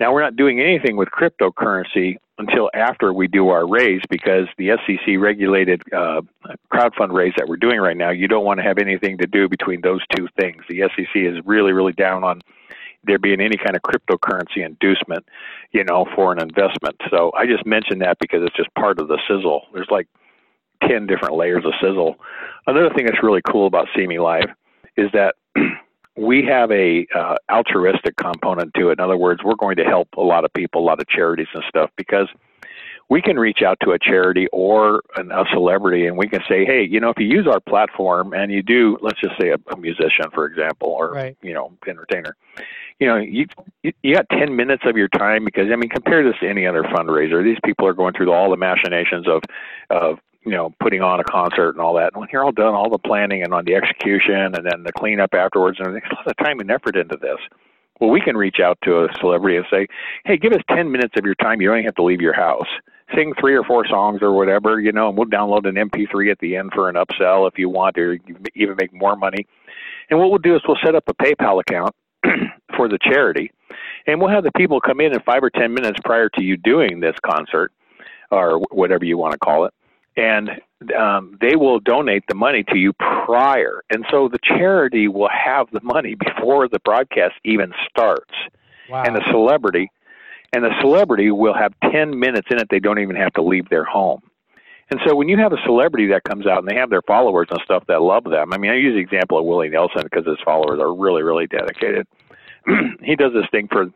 Now 0.00 0.12
we're 0.12 0.22
not 0.22 0.36
doing 0.36 0.60
anything 0.60 0.96
with 0.96 1.08
cryptocurrency 1.10 2.16
until 2.38 2.70
after 2.74 3.12
we 3.12 3.28
do 3.28 3.48
our 3.48 3.66
raise 3.66 4.02
because 4.08 4.46
the 4.58 4.76
SEC 4.86 5.18
regulated 5.18 5.82
uh, 5.92 6.22
crowdfund 6.72 7.12
raise 7.12 7.32
that 7.36 7.48
we're 7.48 7.56
doing 7.56 7.80
right 7.80 7.96
now. 7.96 8.10
You 8.10 8.28
don't 8.28 8.44
want 8.44 8.58
to 8.58 8.64
have 8.64 8.78
anything 8.78 9.18
to 9.18 9.26
do 9.26 9.48
between 9.48 9.80
those 9.82 10.00
two 10.14 10.28
things. 10.38 10.62
The 10.68 10.82
SEC 10.94 11.14
is 11.14 11.36
really, 11.44 11.72
really 11.72 11.92
down 11.92 12.24
on 12.24 12.42
there 13.04 13.18
being 13.18 13.40
any 13.40 13.56
kind 13.56 13.76
of 13.76 13.82
cryptocurrency 13.82 14.64
inducement, 14.64 15.24
you 15.72 15.84
know, 15.84 16.06
for 16.14 16.32
an 16.32 16.40
investment. 16.40 16.96
So 17.10 17.30
I 17.36 17.46
just 17.46 17.64
mentioned 17.64 18.00
that 18.02 18.18
because 18.18 18.42
it's 18.42 18.56
just 18.56 18.74
part 18.74 18.98
of 18.98 19.08
the 19.08 19.18
sizzle. 19.28 19.66
There's 19.72 19.90
like 19.90 20.08
10 20.82 21.06
different 21.06 21.34
layers 21.34 21.64
of 21.64 21.72
sizzle. 21.80 22.16
Another 22.66 22.90
thing 22.94 23.06
that's 23.06 23.22
really 23.22 23.42
cool 23.50 23.66
about 23.66 23.86
See 23.96 24.06
Me 24.06 24.18
Live 24.18 24.50
is 24.96 25.10
that 25.12 25.36
we 26.16 26.44
have 26.44 26.70
a 26.70 27.06
uh, 27.14 27.36
altruistic 27.50 28.16
component 28.16 28.72
to 28.74 28.90
it. 28.90 28.98
In 28.98 29.00
other 29.00 29.16
words, 29.16 29.42
we're 29.44 29.54
going 29.54 29.76
to 29.76 29.84
help 29.84 30.08
a 30.16 30.22
lot 30.22 30.44
of 30.44 30.52
people, 30.52 30.82
a 30.82 30.86
lot 30.86 31.00
of 31.00 31.08
charities 31.08 31.48
and 31.54 31.62
stuff 31.68 31.90
because 31.96 32.28
we 33.08 33.22
can 33.22 33.38
reach 33.38 33.62
out 33.64 33.78
to 33.82 33.92
a 33.92 33.98
charity 33.98 34.48
or 34.52 35.02
an, 35.16 35.30
a 35.30 35.44
celebrity 35.52 36.06
and 36.06 36.16
we 36.16 36.28
can 36.28 36.40
say, 36.48 36.64
hey, 36.64 36.82
you 36.82 36.98
know, 36.98 37.10
if 37.10 37.18
you 37.18 37.26
use 37.26 37.46
our 37.46 37.60
platform 37.60 38.32
and 38.32 38.50
you 38.50 38.62
do, 38.62 38.98
let's 39.00 39.20
just 39.20 39.34
say 39.40 39.50
a, 39.50 39.56
a 39.72 39.76
musician, 39.76 40.26
for 40.34 40.44
example, 40.46 40.88
or 40.88 41.12
Right. 41.12 41.36
you 41.40 41.54
know, 41.54 41.72
entertainer, 41.86 42.36
you 42.98 43.06
know, 43.06 43.16
you 43.16 43.46
you 43.82 43.92
you 44.02 44.14
got 44.14 44.26
10 44.30 44.56
minutes 44.56 44.82
of 44.86 44.96
your 44.96 45.08
time 45.08 45.44
because 45.44 45.70
I 45.72 45.76
mean, 45.76 45.90
compare 45.90 46.24
this 46.24 46.34
to 46.40 46.48
any 46.48 46.66
other 46.66 46.82
fundraiser. 46.82 47.44
These 47.44 47.58
people 47.64 47.86
are 47.86 47.92
going 47.92 48.14
through 48.14 48.32
all 48.32 48.50
the 48.50 48.56
machinations 48.56 49.28
of 49.28 49.42
of 49.90 50.18
you 50.46 50.52
know 50.52 50.72
putting 50.80 51.02
on 51.02 51.20
a 51.20 51.24
concert 51.24 51.70
and 51.70 51.80
all 51.80 51.94
that. 51.94 52.12
And 52.14 52.20
when 52.20 52.28
you're 52.32 52.44
all 52.44 52.52
done, 52.52 52.74
all 52.74 52.88
the 52.88 52.98
planning 52.98 53.42
and 53.42 53.52
on 53.52 53.64
the 53.64 53.74
execution 53.74 54.54
and 54.54 54.64
then 54.64 54.84
the 54.84 54.92
cleanup 54.92 55.34
afterwards, 55.34 55.78
and 55.80 55.94
there's 55.94 56.02
a 56.10 56.14
lot 56.14 56.26
of 56.28 56.36
time 56.38 56.60
and 56.60 56.70
effort 56.70 56.96
into 56.96 57.16
this. 57.20 57.38
Well, 58.00 58.10
we 58.10 58.20
can 58.20 58.36
reach 58.36 58.60
out 58.62 58.78
to 58.84 59.04
a 59.04 59.08
celebrity 59.20 59.56
and 59.56 59.66
say, 59.70 59.86
"Hey, 60.24 60.36
give 60.36 60.52
us 60.52 60.62
10 60.70 60.90
minutes 60.90 61.14
of 61.18 61.24
your 61.24 61.34
time. 61.34 61.60
You 61.60 61.68
don't 61.68 61.78
even 61.78 61.86
have 61.86 61.94
to 61.96 62.02
leave 62.02 62.20
your 62.20 62.34
house. 62.34 62.68
Sing 63.14 63.32
three 63.40 63.54
or 63.54 63.64
four 63.64 63.86
songs 63.86 64.20
or 64.20 64.32
whatever, 64.32 64.80
you 64.80 64.92
know, 64.92 65.08
and 65.08 65.16
we'll 65.16 65.28
download 65.28 65.66
an 65.66 65.76
MP3 65.76 66.30
at 66.30 66.38
the 66.40 66.56
end 66.56 66.72
for 66.74 66.88
an 66.88 66.96
upsell 66.96 67.48
if 67.48 67.58
you 67.58 67.68
want, 67.68 67.98
or 67.98 68.18
even 68.54 68.76
make 68.80 68.92
more 68.92 69.16
money." 69.16 69.46
And 70.10 70.18
what 70.20 70.30
we'll 70.30 70.38
do 70.38 70.54
is 70.54 70.62
we'll 70.68 70.78
set 70.84 70.94
up 70.94 71.04
a 71.08 71.14
PayPal 71.14 71.60
account 71.60 71.94
for 72.76 72.88
the 72.88 72.98
charity, 73.02 73.50
and 74.06 74.20
we'll 74.20 74.30
have 74.30 74.44
the 74.44 74.52
people 74.56 74.80
come 74.80 75.00
in 75.00 75.12
in 75.12 75.20
five 75.20 75.42
or 75.42 75.50
10 75.50 75.74
minutes 75.74 75.98
prior 76.04 76.28
to 76.28 76.42
you 76.44 76.56
doing 76.56 77.00
this 77.00 77.16
concert, 77.24 77.72
or 78.30 78.60
whatever 78.70 79.04
you 79.04 79.16
want 79.16 79.32
to 79.32 79.38
call 79.38 79.64
it, 79.64 79.74
and 80.16 80.50
um, 80.98 81.36
they 81.40 81.56
will 81.56 81.80
donate 81.80 82.24
the 82.28 82.34
money 82.34 82.64
to 82.64 82.76
you 82.76 82.92
prior. 82.94 83.82
And 83.90 84.04
so 84.10 84.28
the 84.28 84.38
charity 84.42 85.08
will 85.08 85.28
have 85.28 85.68
the 85.72 85.80
money 85.82 86.14
before 86.36 86.68
the 86.68 86.78
broadcast 86.80 87.34
even 87.44 87.72
starts. 87.88 88.32
Wow. 88.88 89.02
And 89.02 89.16
the 89.16 89.24
celebrity, 89.30 89.90
and 90.52 90.64
the 90.64 90.74
celebrity 90.80 91.30
will 91.30 91.54
have 91.54 91.74
10 91.90 92.18
minutes 92.18 92.48
in 92.50 92.58
it. 92.58 92.68
They 92.70 92.78
don't 92.78 93.00
even 93.00 93.16
have 93.16 93.32
to 93.34 93.42
leave 93.42 93.68
their 93.68 93.84
home. 93.84 94.22
And 94.90 95.00
so 95.04 95.16
when 95.16 95.28
you 95.28 95.36
have 95.38 95.52
a 95.52 95.60
celebrity 95.64 96.06
that 96.08 96.22
comes 96.22 96.46
out 96.46 96.58
and 96.58 96.68
they 96.68 96.76
have 96.76 96.90
their 96.90 97.02
followers 97.02 97.48
and 97.50 97.60
stuff 97.64 97.84
that 97.88 98.02
love 98.02 98.22
them, 98.24 98.52
I 98.52 98.58
mean, 98.58 98.70
I 98.70 98.76
use 98.76 98.94
the 98.94 99.00
example 99.00 99.36
of 99.36 99.44
Willie 99.44 99.68
Nelson 99.68 100.02
because 100.04 100.24
his 100.24 100.38
followers 100.44 100.78
are 100.78 100.94
really, 100.94 101.22
really 101.22 101.48
dedicated. 101.48 102.06
he 103.02 103.16
does 103.16 103.32
this 103.32 103.46
thing 103.50 103.66
for 103.66 103.86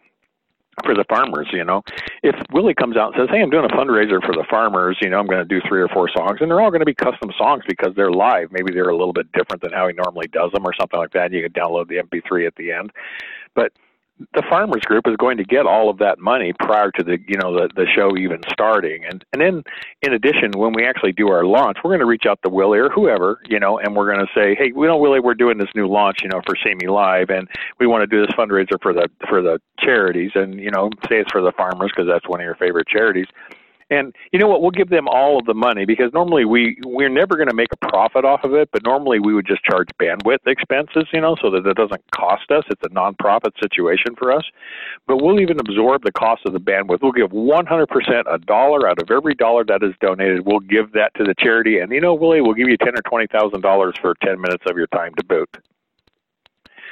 for 0.84 0.94
the 0.94 1.04
farmers, 1.08 1.48
you 1.52 1.64
know. 1.64 1.82
If 2.22 2.34
Willie 2.52 2.74
comes 2.74 2.96
out 2.96 3.14
and 3.14 3.22
says, 3.22 3.28
"Hey, 3.30 3.42
I'm 3.42 3.50
doing 3.50 3.64
a 3.64 3.74
fundraiser 3.74 4.24
for 4.24 4.34
the 4.34 4.44
farmers," 4.48 4.98
you 5.00 5.10
know, 5.10 5.18
I'm 5.18 5.26
going 5.26 5.38
to 5.38 5.44
do 5.44 5.60
three 5.68 5.80
or 5.80 5.88
four 5.88 6.08
songs, 6.08 6.38
and 6.40 6.50
they're 6.50 6.60
all 6.60 6.70
going 6.70 6.80
to 6.80 6.86
be 6.86 6.94
custom 6.94 7.30
songs 7.36 7.64
because 7.66 7.94
they're 7.94 8.12
live. 8.12 8.52
Maybe 8.52 8.72
they're 8.72 8.88
a 8.88 8.96
little 8.96 9.12
bit 9.12 9.30
different 9.32 9.62
than 9.62 9.72
how 9.72 9.86
he 9.88 9.94
normally 9.94 10.28
does 10.28 10.52
them, 10.52 10.66
or 10.66 10.72
something 10.78 10.98
like 10.98 11.12
that. 11.12 11.32
You 11.32 11.42
can 11.42 11.52
download 11.52 11.88
the 11.88 11.98
MP3 11.98 12.46
at 12.46 12.56
the 12.56 12.72
end, 12.72 12.92
but 13.54 13.72
the 14.34 14.42
farmers 14.48 14.82
group 14.82 15.06
is 15.06 15.16
going 15.16 15.36
to 15.38 15.44
get 15.44 15.66
all 15.66 15.88
of 15.88 15.98
that 15.98 16.18
money 16.18 16.52
prior 16.58 16.90
to 16.92 17.02
the 17.02 17.18
you 17.26 17.36
know 17.36 17.54
the 17.54 17.68
the 17.74 17.86
show 17.86 18.16
even 18.16 18.40
starting. 18.50 19.04
And 19.04 19.24
and 19.32 19.40
then 19.40 19.62
in 20.02 20.12
addition 20.12 20.52
when 20.52 20.72
we 20.72 20.84
actually 20.84 21.12
do 21.12 21.28
our 21.28 21.44
launch 21.44 21.78
we're 21.82 21.90
going 21.90 22.00
to 22.00 22.06
reach 22.06 22.26
out 22.28 22.40
to 22.42 22.50
willie 22.50 22.78
or 22.78 22.90
whoever 22.90 23.40
you 23.48 23.58
know 23.58 23.78
and 23.78 23.96
we're 23.96 24.12
going 24.12 24.26
to 24.26 24.32
say 24.34 24.54
hey 24.54 24.72
we 24.72 24.86
know 24.86 24.96
willie 24.96 25.20
we're 25.20 25.34
doing 25.34 25.58
this 25.58 25.68
new 25.74 25.86
launch 25.86 26.18
you 26.22 26.28
know 26.28 26.40
for 26.46 26.54
see 26.56 26.74
me 26.74 26.88
live 26.88 27.30
and 27.30 27.48
we 27.78 27.86
want 27.86 28.02
to 28.02 28.06
do 28.06 28.20
this 28.20 28.34
fundraiser 28.36 28.80
for 28.82 28.92
the 28.92 29.08
for 29.28 29.42
the 29.42 29.60
charities. 29.78 30.32
And 30.34 30.60
you 30.60 30.70
know 30.70 30.90
say 31.08 31.20
it's 31.20 31.30
for 31.32 31.42
the 31.42 31.52
farmers 31.52 31.90
because 31.94 32.08
that's 32.08 32.28
one 32.28 32.40
of 32.40 32.44
your 32.44 32.56
favorite 32.56 32.88
charities 32.88 33.26
and 33.90 34.14
you 34.32 34.38
know 34.38 34.46
what? 34.46 34.62
We'll 34.62 34.70
give 34.70 34.88
them 34.88 35.08
all 35.08 35.38
of 35.38 35.46
the 35.46 35.54
money 35.54 35.84
because 35.84 36.12
normally 36.12 36.44
we 36.44 36.76
we're 36.84 37.08
never 37.08 37.36
going 37.36 37.48
to 37.48 37.54
make 37.54 37.68
a 37.72 37.88
profit 37.88 38.24
off 38.24 38.44
of 38.44 38.54
it. 38.54 38.68
But 38.72 38.84
normally 38.84 39.18
we 39.18 39.34
would 39.34 39.46
just 39.46 39.64
charge 39.64 39.88
bandwidth 40.00 40.46
expenses, 40.46 41.04
you 41.12 41.20
know, 41.20 41.36
so 41.42 41.50
that 41.50 41.66
it 41.66 41.76
doesn't 41.76 42.02
cost 42.12 42.50
us. 42.50 42.64
It's 42.70 42.82
a 42.84 42.88
nonprofit 42.90 43.50
situation 43.60 44.14
for 44.16 44.30
us. 44.32 44.44
But 45.08 45.16
we'll 45.22 45.40
even 45.40 45.58
absorb 45.58 46.04
the 46.04 46.12
cost 46.12 46.42
of 46.46 46.52
the 46.52 46.60
bandwidth. 46.60 47.02
We'll 47.02 47.12
give 47.12 47.30
100% 47.30 48.22
a 48.32 48.38
dollar 48.38 48.88
out 48.88 49.02
of 49.02 49.10
every 49.10 49.34
dollar 49.34 49.64
that 49.64 49.82
is 49.82 49.94
donated. 50.00 50.46
We'll 50.46 50.60
give 50.60 50.92
that 50.92 51.12
to 51.16 51.24
the 51.24 51.34
charity, 51.38 51.78
and 51.78 51.90
you 51.90 52.00
know, 52.00 52.14
Willie, 52.14 52.40
we'll 52.40 52.54
give 52.54 52.68
you 52.68 52.76
ten 52.76 52.94
or 52.94 53.02
twenty 53.08 53.26
thousand 53.26 53.62
dollars 53.62 53.94
for 54.00 54.14
10 54.24 54.40
minutes 54.40 54.64
of 54.68 54.76
your 54.76 54.86
time 54.88 55.14
to 55.16 55.24
boot. 55.24 55.48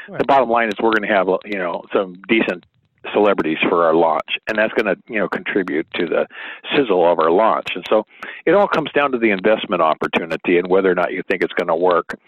Right. 0.09 0.19
The 0.19 0.25
bottom 0.25 0.49
line 0.49 0.69
is 0.69 0.75
we're 0.83 0.91
going 0.91 1.09
to 1.09 1.15
have 1.15 1.29
you 1.45 1.59
know 1.59 1.85
some 1.93 2.21
decent 2.29 2.65
celebrities 3.13 3.59
for 3.69 3.85
our 3.85 3.95
launch, 3.95 4.39
and 4.49 4.59
that's 4.59 4.73
going 4.75 4.87
to 4.95 5.01
you 5.13 5.19
know 5.19 5.29
contribute 5.29 5.87
to 5.95 6.07
the 6.07 6.27
sizzle 6.75 7.11
of 7.11 7.19
our 7.19 7.31
launch. 7.31 7.69
And 7.75 7.85
so 7.89 8.07
it 8.47 8.53
all 8.53 8.69
comes 8.69 8.91
down 8.93 9.13
to 9.13 9.19
the 9.19 9.31
investment 9.31 9.83
opportunity 9.83 10.59
and 10.59 10.69
whether 10.69 10.91
or 10.91 10.95
not 10.95 11.13
you 11.13 11.23
think 11.29 11.43
it's 11.43 11.53
going 11.55 11.69
to 11.69 11.77
work. 11.77 12.19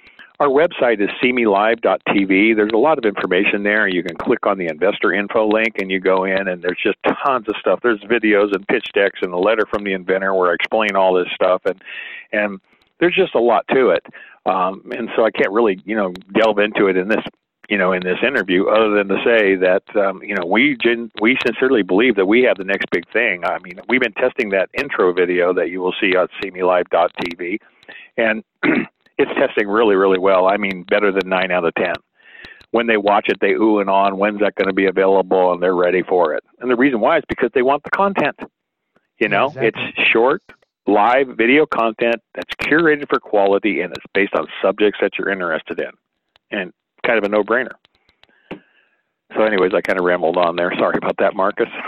Our 0.41 0.49
website 0.49 1.03
is 1.03 1.11
seemelive.tv. 1.23 2.57
There's 2.57 2.73
a 2.73 2.79
lot 2.79 2.97
of 2.97 3.05
information 3.05 3.63
there. 3.63 3.87
You 3.87 4.03
can 4.03 4.17
click 4.17 4.47
on 4.47 4.57
the 4.57 4.69
investor 4.69 5.13
info 5.13 5.47
link 5.47 5.77
and 5.79 5.91
you 5.91 6.01
go 6.01 6.25
in, 6.25 6.49
and 6.49 6.63
there's 6.63 6.81
just 6.83 6.97
tons 7.27 7.47
of 7.47 7.55
stuff. 7.61 7.81
There's 7.83 8.01
videos 8.01 8.55
and 8.55 8.67
pitch 8.67 8.87
decks 8.95 9.19
and 9.21 9.35
a 9.35 9.39
letter 9.39 9.67
from 9.71 9.85
the 9.85 9.93
inventor 9.93 10.35
where 10.35 10.51
I 10.51 10.55
explain 10.55 10.97
all 10.97 11.13
this 11.13 11.29
stuff, 11.35 11.61
and 11.67 11.83
and 12.33 12.59
there's 13.01 13.15
just 13.15 13.35
a 13.35 13.41
lot 13.41 13.67
to 13.69 13.91
it. 13.91 14.07
Um, 14.47 14.91
and 14.97 15.11
so 15.15 15.27
I 15.27 15.31
can't 15.31 15.53
really 15.53 15.83
you 15.85 15.95
know 15.95 16.15
delve 16.33 16.59
into 16.59 16.87
it 16.87 16.97
in 16.97 17.09
this 17.09 17.25
you 17.71 17.79
know, 17.79 17.93
in 17.93 18.03
this 18.03 18.19
interview, 18.27 18.67
other 18.67 18.91
than 18.91 19.07
to 19.09 19.17
say 19.25 19.55
that 19.55 19.85
um, 19.97 20.23
you 20.25 20.35
know 20.35 20.45
we 20.45 20.77
gen- 20.83 21.13
we 21.23 21.39
sincerely 21.47 21.83
believe 21.83 22.17
that 22.17 22.27
we 22.27 22.43
have 22.43 22.59
the 22.59 22.65
next 22.65 22.87
big 22.91 23.11
thing. 23.13 23.45
I 23.45 23.59
mean, 23.61 23.81
we've 23.89 24.01
been 24.01 24.13
testing 24.15 24.51
that 24.51 24.69
intro 24.77 25.13
video 25.15 25.55
that 25.55 25.71
you 25.71 25.81
will 25.81 25.95
see 26.01 26.17
on 26.17 26.27
SeeMeLive.tv, 26.43 27.59
and 28.17 28.43
it's 29.19 29.31
testing 29.39 29.69
really, 29.69 29.95
really 29.95 30.19
well. 30.19 30.49
I 30.49 30.57
mean, 30.57 30.83
better 30.91 31.13
than 31.13 31.29
nine 31.29 31.53
out 31.53 31.65
of 31.65 31.73
ten. 31.77 31.95
When 32.73 32.89
they 32.89 32.97
watch 32.97 33.27
it, 33.29 33.39
they 33.41 33.53
ooh 33.53 33.79
and 33.79 33.89
on. 33.89 34.19
When's 34.19 34.41
that 34.41 34.57
going 34.57 34.69
to 34.69 34.75
be 34.75 34.87
available? 34.87 35.53
And 35.53 35.63
they're 35.63 35.75
ready 35.75 36.03
for 36.03 36.35
it. 36.35 36.43
And 36.59 36.71
the 36.71 36.77
reason 36.77 37.01
why 37.01 37.19
is 37.19 37.25
because 37.29 37.51
they 37.55 37.63
want 37.63 37.85
the 37.85 37.91
content. 37.91 38.37
You 39.21 39.29
know, 39.29 39.47
Exactly. 39.47 39.69
it's 39.69 40.09
short, 40.09 40.43
live 40.87 41.29
video 41.37 41.67
content 41.67 42.17
that's 42.35 42.55
curated 42.63 43.09
for 43.09 43.21
quality, 43.21 43.81
and 43.83 43.93
it's 43.93 44.07
based 44.15 44.35
on 44.35 44.47
subjects 44.63 44.99
that 45.03 45.13
you're 45.19 45.31
interested 45.31 45.79
in. 45.79 45.91
And 46.51 46.73
kind 47.11 47.19
of 47.19 47.25
a 47.25 47.29
no-brainer. 47.29 47.73
So, 49.35 49.43
anyways, 49.43 49.73
I 49.75 49.81
kind 49.81 49.99
of 49.99 50.05
rambled 50.05 50.37
on 50.37 50.57
there. 50.57 50.73
Sorry 50.79 50.99
about 51.01 51.17
that, 51.19 51.35
Marcus. 51.35 51.69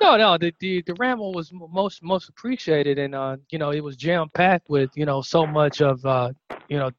No, 0.00 0.16
no, 0.16 0.38
the 0.38 0.52
the, 0.58 0.82
the 0.86 0.94
ramble 0.94 1.32
was 1.32 1.52
most 1.52 2.02
most 2.02 2.28
appreciated, 2.28 2.98
and 2.98 3.14
uh, 3.14 3.36
you 3.50 3.58
know, 3.58 3.70
it 3.70 3.82
was 3.82 3.96
jam 3.96 4.28
packed 4.32 4.68
with 4.68 4.90
you 4.94 5.06
know 5.06 5.22
so 5.22 5.46
much 5.46 5.80
of 5.80 6.04
uh, 6.04 6.32
you 6.68 6.78
know, 6.78 6.90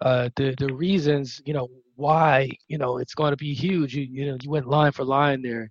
uh, 0.00 0.28
the 0.36 0.54
the 0.58 0.72
reasons 0.72 1.40
you 1.44 1.52
know 1.52 1.68
why 1.96 2.48
you 2.68 2.78
know 2.78 2.98
it's 2.98 3.14
going 3.14 3.30
to 3.30 3.36
be 3.36 3.52
huge. 3.52 3.94
You 3.94 4.02
you 4.02 4.26
know, 4.26 4.38
you 4.40 4.50
went 4.50 4.66
line 4.66 4.92
for 4.92 5.04
line 5.04 5.42
there. 5.42 5.70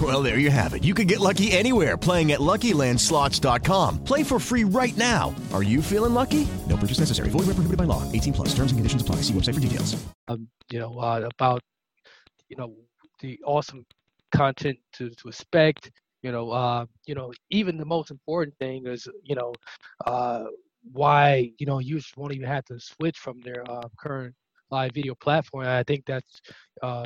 Well, 0.00 0.22
there 0.22 0.38
you 0.38 0.50
have 0.50 0.72
it. 0.74 0.82
You 0.84 0.94
can 0.94 1.06
get 1.08 1.18
lucky 1.20 1.50
anywhere 1.52 1.96
playing 1.98 2.30
at 2.32 2.40
LuckyLandSlots.com. 2.40 4.04
Play 4.04 4.22
for 4.22 4.38
free 4.38 4.64
right 4.64 4.96
now. 4.96 5.34
Are 5.52 5.62
you 5.62 5.82
feeling 5.82 6.14
lucky? 6.14 6.46
No 6.68 6.76
purchase 6.76 7.00
necessary. 7.00 7.28
Void 7.28 7.40
where 7.40 7.54
prohibited 7.54 7.76
by 7.76 7.84
law. 7.84 8.10
18 8.12 8.32
plus. 8.32 8.48
Terms 8.54 8.72
and 8.72 8.78
conditions 8.78 9.02
apply. 9.02 9.16
See 9.16 9.34
website 9.34 9.54
for 9.54 9.60
details. 9.60 10.02
um, 10.28 10.48
you 10.70 10.78
know, 10.78 10.98
uh, 10.98 11.28
about 11.34 11.60
you 12.48 12.56
know 12.56 12.74
the 13.20 13.38
awesome 13.44 13.84
content 14.34 14.78
to, 14.94 15.10
to 15.10 15.28
expect. 15.28 15.90
You 16.22 16.32
know, 16.32 16.50
uh, 16.50 16.86
you 17.06 17.14
know, 17.14 17.32
even 17.50 17.76
the 17.76 17.84
most 17.84 18.10
important 18.10 18.56
thing 18.58 18.86
is 18.86 19.08
you 19.24 19.34
know 19.34 19.52
uh, 20.06 20.44
why 20.92 21.50
you 21.58 21.66
know 21.66 21.78
users 21.78 22.12
won't 22.16 22.32
even 22.34 22.46
have 22.46 22.64
to 22.66 22.78
switch 22.80 23.18
from 23.18 23.40
their 23.40 23.64
uh, 23.70 23.88
current 23.98 24.34
live 24.70 24.92
video 24.94 25.14
platform. 25.16 25.64
And 25.64 25.72
I 25.72 25.82
think 25.82 26.04
that's 26.06 26.40
uh, 26.82 27.04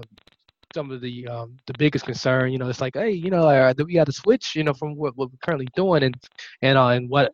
some 0.74 0.90
of 0.90 1.00
the 1.00 1.26
um, 1.28 1.56
the 1.66 1.74
biggest 1.78 2.04
concern. 2.04 2.52
You 2.52 2.58
know, 2.58 2.68
it's 2.68 2.80
like, 2.80 2.94
hey, 2.96 3.10
you 3.12 3.30
know, 3.30 3.48
uh, 3.48 3.72
we 3.86 3.94
got 3.94 4.06
to 4.06 4.12
switch. 4.12 4.54
You 4.56 4.64
know, 4.64 4.74
from 4.74 4.96
what, 4.96 5.16
what 5.16 5.30
we're 5.30 5.38
currently 5.42 5.68
doing, 5.76 6.02
and 6.02 6.16
and 6.62 6.76
uh, 6.76 6.88
and 6.88 7.08
what 7.08 7.32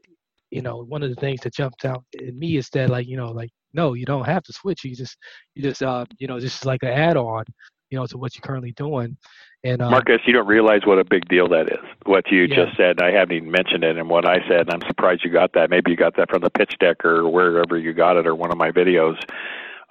you 0.50 0.62
know, 0.62 0.84
one 0.84 1.02
of 1.02 1.10
the 1.10 1.16
things 1.16 1.40
that 1.40 1.54
jumped 1.54 1.84
out 1.84 2.04
at 2.16 2.34
me 2.34 2.56
is 2.56 2.68
that 2.70 2.90
like 2.90 3.06
you 3.08 3.16
know, 3.16 3.32
like 3.32 3.50
no, 3.72 3.94
you 3.94 4.04
don't 4.04 4.26
have 4.26 4.42
to 4.44 4.52
switch. 4.52 4.84
You 4.84 4.94
just 4.94 5.16
you 5.54 5.62
just 5.62 5.82
uh 5.82 6.04
you 6.18 6.28
know 6.28 6.38
this 6.38 6.56
is 6.56 6.64
like 6.64 6.82
an 6.82 6.90
add-on, 6.90 7.44
you 7.90 7.98
know, 7.98 8.06
to 8.06 8.18
what 8.18 8.34
you're 8.34 8.42
currently 8.42 8.72
doing. 8.72 9.16
And 9.62 9.82
uh, 9.82 9.90
Marcus, 9.90 10.20
you 10.26 10.32
don't 10.32 10.46
realize 10.46 10.80
what 10.86 10.98
a 10.98 11.04
big 11.04 11.28
deal 11.28 11.48
that 11.48 11.68
is. 11.68 11.84
What 12.06 12.30
you 12.30 12.46
Yeah. 12.46 12.64
just 12.64 12.76
said, 12.76 13.00
I 13.02 13.10
haven't 13.12 13.36
even 13.36 13.50
mentioned 13.50 13.84
it, 13.84 13.96
and 13.98 14.08
what 14.08 14.26
I 14.26 14.38
said. 14.48 14.68
And 14.68 14.70
I'm 14.70 14.88
surprised 14.88 15.22
you 15.24 15.30
got 15.30 15.52
that. 15.52 15.70
Maybe 15.70 15.90
you 15.90 15.96
got 15.96 16.16
that 16.16 16.30
from 16.30 16.40
the 16.42 16.50
pitch 16.50 16.76
deck 16.80 17.04
or 17.04 17.28
wherever 17.28 17.76
you 17.78 17.92
got 17.92 18.16
it, 18.16 18.26
or 18.26 18.34
one 18.34 18.50
of 18.50 18.56
my 18.58 18.70
videos. 18.70 19.18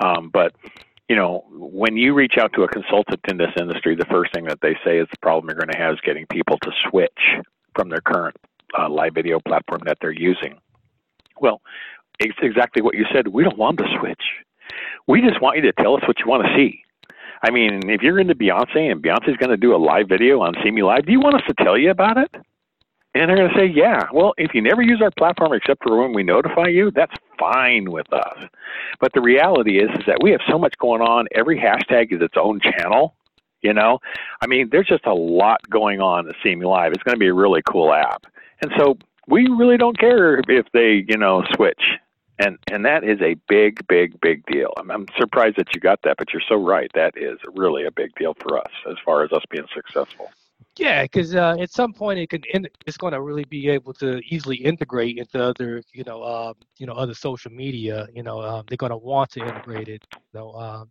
Um, 0.03 0.29
but 0.33 0.55
you 1.09 1.15
know, 1.15 1.43
when 1.49 1.97
you 1.97 2.13
reach 2.13 2.35
out 2.39 2.53
to 2.53 2.63
a 2.63 2.67
consultant 2.67 3.19
in 3.27 3.37
this 3.37 3.51
industry, 3.59 3.95
the 3.95 4.05
first 4.05 4.31
thing 4.33 4.45
that 4.45 4.59
they 4.61 4.75
say 4.85 4.99
is 4.99 5.07
the 5.09 5.17
problem 5.21 5.49
you're 5.49 5.57
going 5.57 5.73
to 5.73 5.77
have 5.77 5.93
is 5.93 5.99
getting 6.05 6.27
people 6.27 6.57
to 6.61 6.71
switch 6.87 7.19
from 7.75 7.89
their 7.89 8.01
current 8.01 8.37
uh, 8.77 8.87
live 8.87 9.15
video 9.15 9.39
platform 9.39 9.81
that 9.85 9.97
they're 9.99 10.11
using. 10.11 10.59
Well, 11.41 11.61
it's 12.19 12.37
exactly 12.43 12.83
what 12.83 12.95
you 12.95 13.05
said. 13.11 13.29
We 13.29 13.43
don't 13.43 13.57
want 13.57 13.79
to 13.79 13.85
switch. 13.99 14.21
We 15.07 15.21
just 15.21 15.41
want 15.41 15.57
you 15.57 15.63
to 15.63 15.73
tell 15.73 15.95
us 15.95 16.03
what 16.07 16.19
you 16.19 16.27
want 16.27 16.45
to 16.45 16.55
see. 16.55 16.83
I 17.41 17.49
mean, 17.49 17.89
if 17.89 18.01
you're 18.03 18.19
into 18.19 18.35
Beyonce 18.35 18.91
and 18.91 19.01
Beyonce's 19.01 19.37
going 19.37 19.49
to 19.49 19.57
do 19.57 19.73
a 19.73 19.77
live 19.77 20.07
video 20.09 20.41
on 20.41 20.53
See 20.63 20.69
Me 20.69 20.83
Live, 20.83 21.05
do 21.05 21.11
you 21.11 21.19
want 21.19 21.35
us 21.35 21.41
to 21.47 21.63
tell 21.63 21.77
you 21.77 21.89
about 21.89 22.17
it? 22.17 22.29
And 23.15 23.29
they're 23.29 23.37
going 23.37 23.49
to 23.49 23.57
say, 23.57 23.65
yeah. 23.65 24.07
Well, 24.13 24.33
if 24.37 24.53
you 24.53 24.61
never 24.61 24.81
use 24.81 25.01
our 25.01 25.11
platform 25.11 25.53
except 25.53 25.83
for 25.83 25.99
when 25.99 26.13
we 26.13 26.23
notify 26.23 26.67
you, 26.67 26.91
that's 26.91 27.13
fine 27.39 27.89
with 27.91 28.11
us. 28.13 28.43
But 28.99 29.13
the 29.13 29.21
reality 29.21 29.79
is, 29.79 29.89
is 29.97 30.05
that 30.05 30.19
we 30.21 30.31
have 30.31 30.41
so 30.47 30.59
much 30.59 30.75
going 30.77 31.01
on. 31.01 31.27
Every 31.33 31.59
hashtag 31.59 32.13
is 32.13 32.21
its 32.21 32.35
own 32.37 32.59
channel. 32.59 33.15
You 33.61 33.73
know, 33.73 33.99
I 34.41 34.47
mean, 34.47 34.69
there's 34.71 34.87
just 34.87 35.05
a 35.05 35.13
lot 35.13 35.59
going 35.69 35.99
on 35.99 36.29
at 36.29 36.35
See 36.41 36.55
Me 36.55 36.65
Live. 36.65 36.93
It's 36.93 37.03
going 37.03 37.15
to 37.15 37.19
be 37.19 37.27
a 37.27 37.33
really 37.33 37.61
cool 37.69 37.93
app, 37.93 38.25
and 38.61 38.71
so 38.77 38.97
we 39.27 39.49
really 39.49 39.75
don't 39.75 39.99
care 39.99 40.39
if 40.47 40.65
they, 40.71 41.03
you 41.09 41.17
know, 41.17 41.43
switch. 41.55 41.97
And 42.39 42.57
and 42.71 42.85
that 42.85 43.03
is 43.03 43.19
a 43.21 43.35
big, 43.49 43.85
big, 43.89 44.19
big 44.21 44.45
deal. 44.45 44.71
I'm, 44.77 44.89
I'm 44.89 45.07
surprised 45.17 45.57
that 45.57 45.75
you 45.75 45.81
got 45.81 46.03
that, 46.03 46.15
but 46.17 46.31
you're 46.31 46.41
so 46.47 46.55
right. 46.55 46.89
That 46.93 47.17
is 47.17 47.37
really 47.53 47.83
a 47.83 47.91
big 47.91 48.15
deal 48.15 48.33
for 48.33 48.57
us 48.57 48.71
as 48.89 48.95
far 49.03 49.25
as 49.25 49.33
us 49.33 49.43
being 49.49 49.67
successful. 49.73 50.31
Yeah, 50.77 51.03
because 51.03 51.35
uh, 51.35 51.57
at 51.59 51.71
some 51.71 51.93
point 51.93 52.19
it 52.19 52.29
can 52.29 52.41
in, 52.53 52.67
it's 52.85 52.95
going 52.95 53.13
to 53.13 53.21
really 53.21 53.43
be 53.43 53.69
able 53.69 53.93
to 53.95 54.21
easily 54.29 54.55
integrate 54.55 55.17
into 55.17 55.43
other 55.43 55.81
you 55.93 56.03
know 56.05 56.23
um, 56.23 56.53
you 56.77 56.85
know 56.85 56.93
other 56.93 57.13
social 57.13 57.51
media. 57.51 58.07
You 58.13 58.23
know 58.23 58.41
um, 58.41 58.65
they're 58.67 58.77
going 58.77 58.91
to 58.91 58.97
want 58.97 59.31
to 59.31 59.41
integrate 59.41 59.89
it. 59.89 60.05
You 60.13 60.39
know, 60.39 60.51
um, 60.53 60.89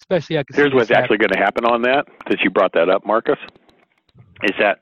especially 0.00 0.38
I 0.38 0.42
can 0.42 0.54
see 0.54 0.62
Here's 0.62 0.74
what's 0.74 0.90
actually 0.90 1.18
going 1.18 1.32
to 1.32 1.38
happen 1.38 1.64
on 1.64 1.82
that, 1.82 2.06
since 2.28 2.40
you 2.42 2.50
brought 2.50 2.72
that 2.74 2.88
up, 2.88 3.06
Marcus, 3.06 3.38
is 4.42 4.52
that, 4.58 4.78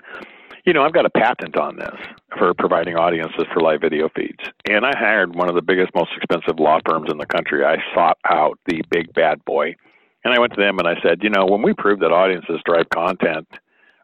you 0.64 0.72
know, 0.72 0.82
I've 0.82 0.92
got 0.92 1.06
a 1.06 1.10
patent 1.10 1.56
on 1.56 1.76
this 1.76 1.96
for 2.38 2.54
providing 2.54 2.96
audiences 2.96 3.44
for 3.52 3.60
live 3.60 3.80
video 3.80 4.08
feeds. 4.14 4.42
And 4.68 4.84
I 4.84 4.92
hired 4.96 5.34
one 5.34 5.48
of 5.48 5.54
the 5.54 5.62
biggest, 5.62 5.94
most 5.94 6.10
expensive 6.16 6.58
law 6.58 6.78
firms 6.86 7.08
in 7.10 7.18
the 7.18 7.26
country. 7.26 7.64
I 7.64 7.76
sought 7.94 8.18
out 8.28 8.58
the 8.66 8.82
big 8.90 9.12
bad 9.14 9.44
boy. 9.44 9.74
And 10.24 10.34
I 10.34 10.40
went 10.40 10.54
to 10.54 10.60
them 10.60 10.78
and 10.78 10.88
I 10.88 11.00
said, 11.02 11.22
you 11.22 11.30
know, 11.30 11.46
when 11.46 11.62
we 11.62 11.72
prove 11.72 12.00
that 12.00 12.10
audiences 12.10 12.60
drive 12.64 12.88
content, 12.92 13.46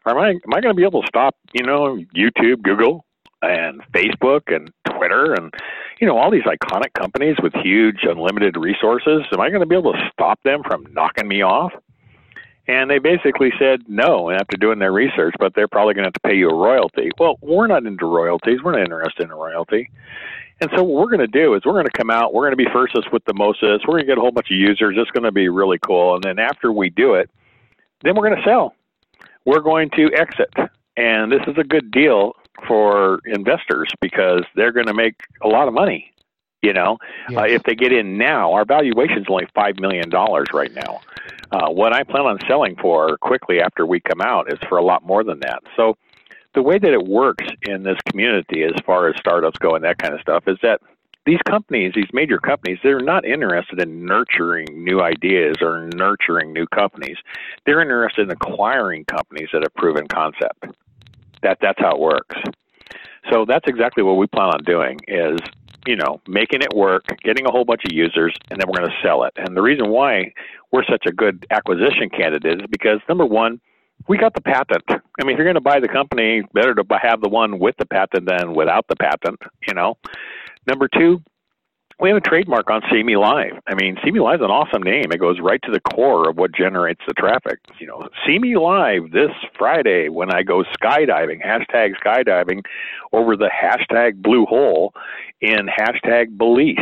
am 0.05 0.17
I, 0.17 0.29
am 0.29 0.53
I 0.53 0.61
going 0.61 0.73
to 0.73 0.79
be 0.79 0.85
able 0.85 1.01
to 1.01 1.07
stop, 1.07 1.35
you 1.53 1.63
know, 1.63 1.97
YouTube, 2.15 2.61
Google, 2.61 3.05
and 3.43 3.81
Facebook 3.91 4.53
and 4.53 4.71
Twitter 4.89 5.33
and 5.33 5.53
you 5.99 6.07
know 6.07 6.17
all 6.17 6.31
these 6.31 6.43
iconic 6.43 6.93
companies 6.93 7.35
with 7.43 7.53
huge 7.55 7.99
unlimited 8.03 8.55
resources? 8.57 9.21
Am 9.31 9.41
i 9.41 9.49
going 9.49 9.61
to 9.61 9.67
be 9.67 9.75
able 9.75 9.93
to 9.93 10.09
stop 10.11 10.41
them 10.43 10.61
from 10.65 10.87
knocking 10.91 11.27
me 11.27 11.41
off? 11.41 11.73
And 12.65 12.89
they 12.89 12.99
basically 12.99 13.51
said 13.59 13.81
no 13.89 14.29
after 14.31 14.55
doing 14.55 14.79
their 14.79 14.93
research 14.93 15.35
but 15.39 15.53
they're 15.55 15.67
probably 15.67 15.93
going 15.93 16.03
to 16.03 16.07
have 16.07 16.13
to 16.13 16.19
pay 16.21 16.35
you 16.35 16.49
a 16.49 16.55
royalty. 16.55 17.11
Well 17.19 17.37
we're 17.41 17.67
not 17.67 17.85
into 17.85 18.05
royalties. 18.05 18.59
We're 18.63 18.71
not 18.71 18.81
interested 18.81 19.23
in 19.23 19.31
a 19.31 19.35
royalty. 19.35 19.89
And 20.61 20.69
so 20.75 20.83
what 20.83 21.01
we're 21.01 21.17
going 21.17 21.31
to 21.31 21.39
do 21.39 21.55
is 21.55 21.63
we're 21.65 21.73
going 21.73 21.85
to 21.85 21.97
come 21.97 22.09
out 22.09 22.33
we're 22.33 22.43
going 22.43 22.57
to 22.57 22.63
be 22.63 22.71
firstest 22.71 23.11
with 23.11 23.25
the 23.25 23.33
mostest 23.33 23.85
we're 23.87 23.95
going 23.95 24.05
to 24.05 24.07
get 24.07 24.17
a 24.17 24.21
whole 24.21 24.31
bunch 24.31 24.51
of 24.51 24.57
users. 24.57 24.95
It's 24.97 25.11
going 25.11 25.25
to 25.25 25.31
be 25.31 25.49
really 25.49 25.79
cool. 25.85 26.15
And 26.15 26.23
then 26.23 26.39
after 26.39 26.71
we 26.71 26.89
do 26.89 27.15
it 27.15 27.29
then 28.03 28.15
we're 28.15 28.29
going 28.29 28.41
to 28.41 28.49
sell 28.49 28.73
we're 29.45 29.61
going 29.61 29.89
to 29.91 30.11
exit 30.13 30.49
and 30.97 31.31
this 31.31 31.41
is 31.47 31.57
a 31.57 31.63
good 31.63 31.91
deal 31.91 32.33
for 32.67 33.19
investors 33.25 33.89
because 33.99 34.43
they're 34.55 34.71
going 34.71 34.87
to 34.87 34.93
make 34.93 35.15
a 35.41 35.47
lot 35.47 35.67
of 35.67 35.73
money. 35.73 36.09
You 36.61 36.71
know, 36.71 36.97
uh, 37.35 37.41
if 37.41 37.63
they 37.63 37.75
get 37.75 37.91
in 37.91 38.17
now, 38.17 38.53
our 38.53 38.63
valuation 38.63 39.17
is 39.17 39.25
only 39.27 39.47
five 39.53 39.79
million 39.79 40.09
dollars 40.09 40.47
right 40.53 40.73
now. 40.73 41.01
Uh, 41.51 41.69
what 41.69 41.91
I 41.91 42.03
plan 42.03 42.25
on 42.25 42.39
selling 42.47 42.77
for 42.77 43.17
quickly 43.17 43.59
after 43.59 43.85
we 43.85 43.99
come 43.99 44.21
out 44.21 44.51
is 44.51 44.57
for 44.69 44.77
a 44.77 44.83
lot 44.83 45.05
more 45.05 45.25
than 45.25 45.41
that. 45.41 45.61
So, 45.75 45.97
the 46.55 46.63
way 46.63 46.79
that 46.79 46.93
it 46.93 47.05
works 47.05 47.45
in 47.63 47.83
this 47.83 47.97
community, 48.07 48.63
as 48.63 48.71
far 48.85 49.09
as 49.09 49.17
startups 49.17 49.57
go 49.57 49.75
and 49.75 49.83
that 49.83 49.97
kind 49.97 50.13
of 50.13 50.21
stuff, 50.21 50.43
is 50.47 50.57
that 50.61 50.79
these 51.25 51.39
companies, 51.47 51.93
these 51.95 52.09
major 52.13 52.37
companies, 52.37 52.79
they're 52.83 52.99
not 52.99 53.25
interested 53.25 53.81
in 53.81 54.05
nurturing 54.05 54.83
new 54.83 55.01
ideas 55.01 55.57
or 55.61 55.89
nurturing 55.95 56.51
new 56.51 56.67
companies. 56.67 57.17
They're 57.65 57.81
interested 57.81 58.23
in 58.23 58.31
acquiring 58.31 59.05
companies 59.05 59.49
that 59.53 59.63
have 59.63 59.73
proven 59.75 60.07
concept 60.07 60.65
that 61.43 61.57
that's 61.61 61.79
how 61.79 61.91
it 61.91 61.99
works. 61.99 62.35
So 63.31 63.45
that's 63.45 63.65
exactly 63.67 64.03
what 64.03 64.17
we 64.17 64.27
plan 64.27 64.47
on 64.47 64.63
doing 64.65 64.99
is, 65.07 65.39
you 65.85 65.95
know, 65.95 66.21
making 66.27 66.61
it 66.61 66.73
work, 66.73 67.03
getting 67.23 67.45
a 67.45 67.51
whole 67.51 67.65
bunch 67.65 67.81
of 67.85 67.91
users, 67.93 68.35
and 68.49 68.59
then 68.59 68.67
we're 68.67 68.79
going 68.79 68.89
to 68.89 69.07
sell 69.07 69.23
it. 69.23 69.33
And 69.37 69.55
the 69.55 69.61
reason 69.61 69.89
why 69.89 70.33
we're 70.71 70.83
such 70.85 71.05
a 71.05 71.11
good 71.11 71.45
acquisition 71.51 72.09
candidate 72.09 72.61
is 72.61 72.67
because 72.69 72.99
number 73.07 73.25
one, 73.25 73.61
we 74.07 74.17
got 74.17 74.33
the 74.33 74.41
patent. 74.41 74.83
I 74.89 75.23
mean, 75.23 75.33
if 75.33 75.37
you're 75.37 75.45
going 75.45 75.55
to 75.55 75.61
buy 75.61 75.79
the 75.79 75.87
company, 75.87 76.41
better 76.53 76.73
to 76.73 76.83
have 77.01 77.21
the 77.21 77.29
one 77.29 77.59
with 77.59 77.75
the 77.77 77.85
patent 77.85 78.27
than 78.27 78.53
without 78.53 78.85
the 78.89 78.95
patent, 78.95 79.39
you 79.67 79.73
know. 79.73 79.97
Number 80.67 80.87
two, 80.87 81.21
we 81.99 82.09
have 82.09 82.17
a 82.17 82.21
trademark 82.21 82.69
on 82.69 82.81
See 82.91 83.03
Me 83.03 83.15
Live. 83.17 83.53
I 83.67 83.75
mean, 83.75 83.97
See 84.03 84.11
Me 84.11 84.19
Live 84.19 84.41
is 84.41 84.45
an 84.45 84.51
awesome 84.51 84.81
name. 84.81 85.05
It 85.11 85.19
goes 85.19 85.39
right 85.39 85.61
to 85.63 85.71
the 85.71 85.79
core 85.79 86.29
of 86.29 86.37
what 86.37 86.51
generates 86.51 87.01
the 87.07 87.13
traffic. 87.13 87.59
You 87.79 87.87
know, 87.87 88.09
See 88.25 88.39
Me 88.39 88.57
Live 88.57 89.11
this 89.11 89.31
Friday 89.57 90.09
when 90.09 90.33
I 90.33 90.43
go 90.43 90.63
skydiving, 90.63 91.45
hashtag 91.45 91.93
skydiving, 92.03 92.63
over 93.11 93.37
the 93.37 93.49
hashtag 93.49 94.21
blue 94.21 94.45
hole 94.45 94.93
in 95.41 95.67
hashtag 95.67 96.37
Belize. 96.37 96.77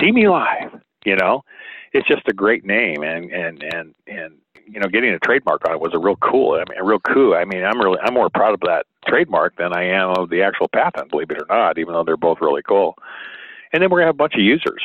See 0.00 0.10
Me 0.10 0.28
Live. 0.28 0.80
You 1.04 1.16
know, 1.16 1.44
it's 1.92 2.08
just 2.08 2.28
a 2.28 2.32
great 2.32 2.64
name, 2.64 3.02
and 3.02 3.30
and 3.30 3.62
and 3.62 3.94
and 4.08 4.34
you 4.66 4.80
know, 4.80 4.88
getting 4.88 5.10
a 5.10 5.18
trademark 5.18 5.66
on 5.66 5.74
it 5.74 5.80
was 5.80 5.94
a 5.94 5.98
real 5.98 6.16
cool. 6.16 6.54
I 6.54 6.64
mean, 6.68 6.78
a 6.78 6.84
real 6.84 7.00
coup. 7.00 7.34
I 7.34 7.44
mean, 7.44 7.64
I'm 7.64 7.80
really 7.80 7.98
I'm 8.02 8.14
more 8.14 8.30
proud 8.30 8.54
of 8.54 8.60
that 8.60 8.86
trademark 9.08 9.56
than 9.56 9.72
I 9.72 9.84
am 9.84 10.10
of 10.10 10.30
the 10.30 10.42
actual 10.42 10.68
patent. 10.68 11.10
Believe 11.10 11.30
it 11.30 11.38
or 11.38 11.46
not, 11.48 11.78
even 11.78 11.94
though 11.94 12.04
they're 12.04 12.16
both 12.16 12.38
really 12.40 12.62
cool 12.62 12.96
and 13.72 13.82
then 13.82 13.90
we're 13.90 14.00
to 14.00 14.06
have 14.06 14.14
a 14.14 14.18
bunch 14.18 14.34
of 14.34 14.40
users. 14.40 14.82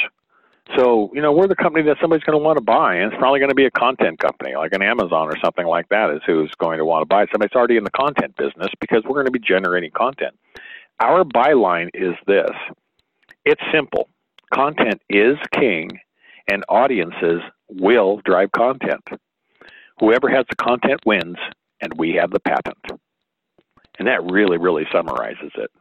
So, 0.77 1.11
you 1.13 1.21
know, 1.21 1.31
we're 1.31 1.47
the 1.47 1.55
company 1.55 1.83
that 1.85 1.97
somebody's 1.99 2.23
going 2.23 2.37
to 2.37 2.43
want 2.43 2.57
to 2.57 2.63
buy, 2.63 2.95
and 2.95 3.11
it's 3.11 3.19
probably 3.19 3.39
going 3.39 3.49
to 3.49 3.55
be 3.55 3.65
a 3.65 3.71
content 3.71 4.19
company 4.19 4.55
like 4.55 4.73
an 4.73 4.81
Amazon 4.81 5.27
or 5.27 5.37
something 5.43 5.65
like 5.65 5.89
that 5.89 6.11
is 6.11 6.21
who's 6.25 6.51
going 6.59 6.77
to 6.77 6.85
want 6.85 7.01
to 7.01 7.05
buy. 7.05 7.25
Somebody's 7.31 7.55
already 7.55 7.77
in 7.77 7.83
the 7.83 7.91
content 7.91 8.35
business 8.37 8.67
because 8.79 9.03
we're 9.03 9.15
going 9.15 9.25
to 9.25 9.31
be 9.31 9.39
generating 9.39 9.91
content. 9.91 10.37
Our 10.99 11.23
byline 11.23 11.89
is 11.93 12.15
this 12.27 12.51
it's 13.43 13.61
simple 13.73 14.07
content 14.53 15.01
is 15.09 15.37
king, 15.57 15.89
and 16.49 16.63
audiences 16.69 17.41
will 17.69 18.21
drive 18.23 18.51
content. 18.51 19.07
Whoever 20.01 20.27
has 20.29 20.45
the 20.49 20.55
content 20.55 20.99
wins, 21.05 21.37
and 21.81 21.93
we 21.97 22.13
have 22.15 22.31
the 22.31 22.39
patent. 22.41 22.77
And 23.99 24.07
that 24.07 24.23
really, 24.29 24.57
really 24.57 24.85
summarizes 24.91 25.51
it. 25.55 25.71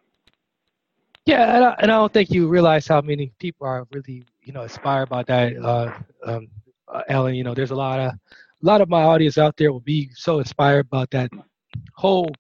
Yeah, 1.25 1.57
and 1.57 1.65
I, 1.65 1.75
and 1.81 1.91
I 1.91 1.97
don't 1.97 2.13
think 2.13 2.31
you 2.31 2.47
realize 2.47 2.87
how 2.87 3.01
many 3.01 3.33
people 3.39 3.67
are 3.67 3.87
really, 3.93 4.25
you 4.43 4.53
know, 4.53 4.63
inspired 4.63 5.09
by 5.09 5.23
that, 5.25 5.57
uh, 5.57 5.93
um, 6.27 6.49
uh, 6.87 7.03
Alan. 7.09 7.35
You 7.35 7.45
know, 7.45 7.55
there's 7.55 7.71
a 7.71 7.77
lot 7.77 7.99
of, 7.99 8.13
a 8.13 8.67
lot 8.67 8.83
of 8.83 8.91
my 8.91 9.03
audience 9.03 9.39
out 9.39 9.57
there 9.57 9.73
will 9.73 9.81
be 9.81 10.11
so 10.15 10.39
inspired 10.39 10.87
about 10.87 11.11
that 11.13 11.31
whole, 11.95 12.31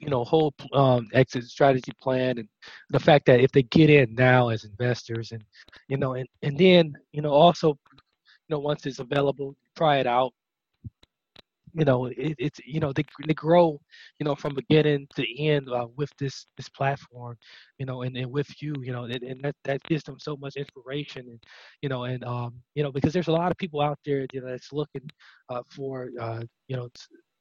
you 0.00 0.10
know, 0.10 0.22
whole 0.22 0.52
um, 0.74 1.08
exit 1.14 1.44
strategy 1.44 1.92
plan 2.00 2.36
and 2.38 2.48
the 2.90 3.00
fact 3.00 3.24
that 3.26 3.40
if 3.40 3.52
they 3.52 3.62
get 3.62 3.88
in 3.88 4.14
now 4.14 4.48
as 4.48 4.64
investors 4.64 5.32
and, 5.32 5.42
you 5.88 5.96
know, 5.96 6.12
and 6.14 6.28
and 6.42 6.58
then 6.58 6.94
you 7.12 7.22
know 7.22 7.32
also, 7.32 7.78
you 7.92 8.50
know, 8.50 8.58
once 8.58 8.84
it's 8.84 8.98
available, 8.98 9.56
try 9.76 9.96
it 9.98 10.06
out. 10.06 10.34
You 11.74 11.84
know, 11.84 12.06
it, 12.06 12.34
it's 12.38 12.60
you 12.64 12.80
know 12.80 12.92
they 12.92 13.04
they 13.26 13.34
grow, 13.34 13.80
you 14.18 14.24
know, 14.24 14.34
from 14.34 14.54
beginning 14.54 15.06
to 15.16 15.42
end 15.42 15.68
uh, 15.70 15.86
with 15.96 16.10
this 16.18 16.46
this 16.56 16.68
platform, 16.68 17.36
you 17.78 17.86
know, 17.86 18.02
and, 18.02 18.16
and 18.16 18.30
with 18.30 18.48
you, 18.62 18.74
you 18.82 18.92
know, 18.92 19.04
and, 19.04 19.22
and 19.22 19.40
that 19.42 19.54
that 19.64 19.82
gives 19.84 20.02
them 20.04 20.18
so 20.18 20.36
much 20.36 20.56
inspiration, 20.56 21.26
and 21.28 21.42
you 21.82 21.88
know, 21.88 22.04
and 22.04 22.24
um, 22.24 22.54
you 22.74 22.82
know, 22.82 22.92
because 22.92 23.12
there's 23.12 23.28
a 23.28 23.32
lot 23.32 23.50
of 23.50 23.56
people 23.58 23.80
out 23.80 23.98
there 24.04 24.26
you 24.32 24.40
know, 24.40 24.48
that's 24.48 24.72
looking 24.72 25.08
uh, 25.48 25.62
for 25.70 26.10
uh, 26.20 26.42
you 26.68 26.76
know 26.76 26.88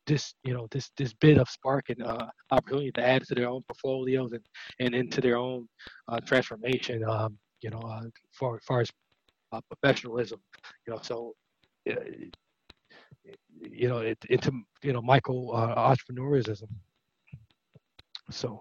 this 0.08 0.34
you 0.44 0.54
know 0.54 0.68
this 0.72 0.90
this 0.98 1.14
bit 1.14 1.38
of 1.38 1.50
spark 1.50 1.90
and 1.90 2.02
uh, 2.04 2.28
opportunity 2.52 2.92
to 2.92 3.06
add 3.06 3.24
to 3.24 3.36
their 3.36 3.50
own 3.50 3.62
portfolios 3.68 4.32
and 4.34 4.46
and 4.80 4.96
into 4.96 5.22
their 5.22 5.38
own 5.38 5.68
uh, 6.08 6.20
transformation, 6.22 7.04
um, 7.04 7.38
you 7.62 7.70
know, 7.70 7.80
uh, 7.80 8.04
as 8.06 8.12
far 8.66 8.82
as 8.82 8.90
uh, 9.52 9.62
professionalism, 9.70 10.40
you 10.88 10.94
know, 10.94 11.00
so. 11.02 11.34
You 13.62 13.90
know, 13.90 14.00
it, 14.00 14.18
into 14.30 14.52
you 14.82 14.94
know 14.94 15.02
micro 15.02 15.50
uh, 15.50 15.96
entrepreneurism. 15.96 16.68
So, 18.30 18.60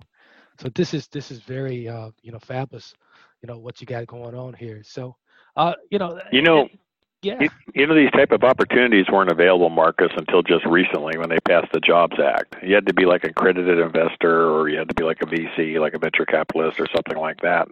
so 0.61 0.69
this 0.75 0.95
is 0.95 1.09
this 1.09 1.31
is 1.31 1.41
very 1.41 1.89
uh, 1.89 2.11
you 2.23 2.33
know 2.33 2.39
fabulous, 2.39 2.95
you 3.43 3.47
know 3.47 3.59
what 3.59 3.81
you 3.81 3.87
got 3.87 4.07
going 4.07 4.35
on 4.35 4.55
here. 4.55 4.83
So, 4.85 5.17
uh, 5.57 5.75
you 5.91 5.99
know, 5.99 6.21
you 6.33 6.43
know, 6.43 6.65
it, 6.65 6.79
yeah, 7.23 7.37
you, 7.41 7.51
you 7.75 7.87
know 7.87 7.95
these 7.95 8.11
type 8.13 8.33
of 8.33 8.45
opportunities 8.45 9.07
weren't 9.11 9.31
available, 9.31 9.69
Marcus, 9.69 10.11
until 10.17 10.43
just 10.43 10.65
recently 10.67 11.19
when 11.19 11.29
they 11.29 11.39
passed 11.41 11.73
the 11.73 11.81
Jobs 11.81 12.17
Act. 12.19 12.57
You 12.63 12.75
had 12.75 12.87
to 12.87 12.95
be 12.95 13.07
like 13.07 13.25
an 13.25 13.31
accredited 13.31 13.79
investor, 13.79 14.51
or 14.51 14.69
you 14.69 14.79
had 14.79 14.89
to 14.89 14.95
be 14.95 15.05
like 15.05 15.23
a 15.23 15.27
VC, 15.27 15.79
like 15.81 15.95
a 15.95 15.99
venture 15.99 16.27
capitalist, 16.27 16.81
or 16.81 16.87
something 16.95 17.19
like 17.19 17.41
that. 17.43 17.69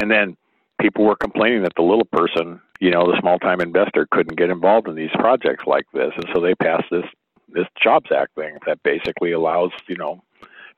And 0.00 0.10
then 0.10 0.36
people 0.80 1.04
were 1.04 1.16
complaining 1.16 1.62
that 1.62 1.74
the 1.76 1.82
little 1.82 2.04
person, 2.04 2.60
you 2.80 2.90
know, 2.90 3.04
the 3.04 3.18
small 3.20 3.38
time 3.38 3.60
investor, 3.60 4.06
couldn't 4.10 4.38
get 4.38 4.50
involved 4.50 4.88
in 4.88 4.94
these 4.94 5.10
projects 5.14 5.64
like 5.66 5.86
this, 5.92 6.12
and 6.14 6.26
so 6.34 6.40
they 6.40 6.54
passed 6.54 6.86
this 6.90 7.04
this 7.48 7.66
Jobs 7.82 8.10
Act 8.14 8.34
thing 8.34 8.56
that 8.66 8.82
basically 8.82 9.32
allows 9.32 9.70
you 9.88 9.96
know 9.96 10.22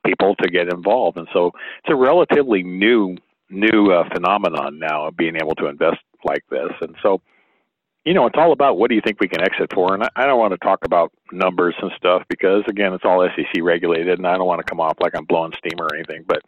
people 0.05 0.35
to 0.35 0.49
get 0.49 0.71
involved, 0.71 1.17
and 1.17 1.27
so 1.33 1.47
it's 1.47 1.91
a 1.91 1.95
relatively 1.95 2.63
new 2.63 3.17
new 3.49 3.91
uh, 3.91 4.07
phenomenon 4.13 4.79
now 4.79 5.07
of 5.07 5.17
being 5.17 5.35
able 5.35 5.55
to 5.55 5.67
invest 5.67 5.97
like 6.23 6.43
this, 6.49 6.71
and 6.81 6.95
so 7.01 7.21
you 8.05 8.13
know, 8.13 8.25
it's 8.25 8.37
all 8.37 8.53
about 8.53 8.77
what 8.77 8.89
do 8.89 8.95
you 8.95 9.01
think 9.05 9.19
we 9.19 9.27
can 9.27 9.41
exit 9.41 9.71
for, 9.73 9.93
and 9.93 10.03
I, 10.03 10.09
I 10.15 10.25
don't 10.25 10.39
want 10.39 10.53
to 10.53 10.57
talk 10.57 10.85
about 10.85 11.11
numbers 11.31 11.75
and 11.81 11.91
stuff 11.97 12.23
because 12.29 12.63
again, 12.67 12.93
it's 12.93 13.03
all 13.05 13.27
SEC 13.35 13.61
regulated, 13.61 14.17
and 14.17 14.27
I 14.27 14.37
don't 14.37 14.47
want 14.47 14.59
to 14.59 14.69
come 14.69 14.79
off 14.79 14.97
like 15.01 15.15
I'm 15.15 15.25
blowing 15.25 15.51
steam 15.57 15.79
or 15.79 15.93
anything, 15.93 16.23
but 16.27 16.41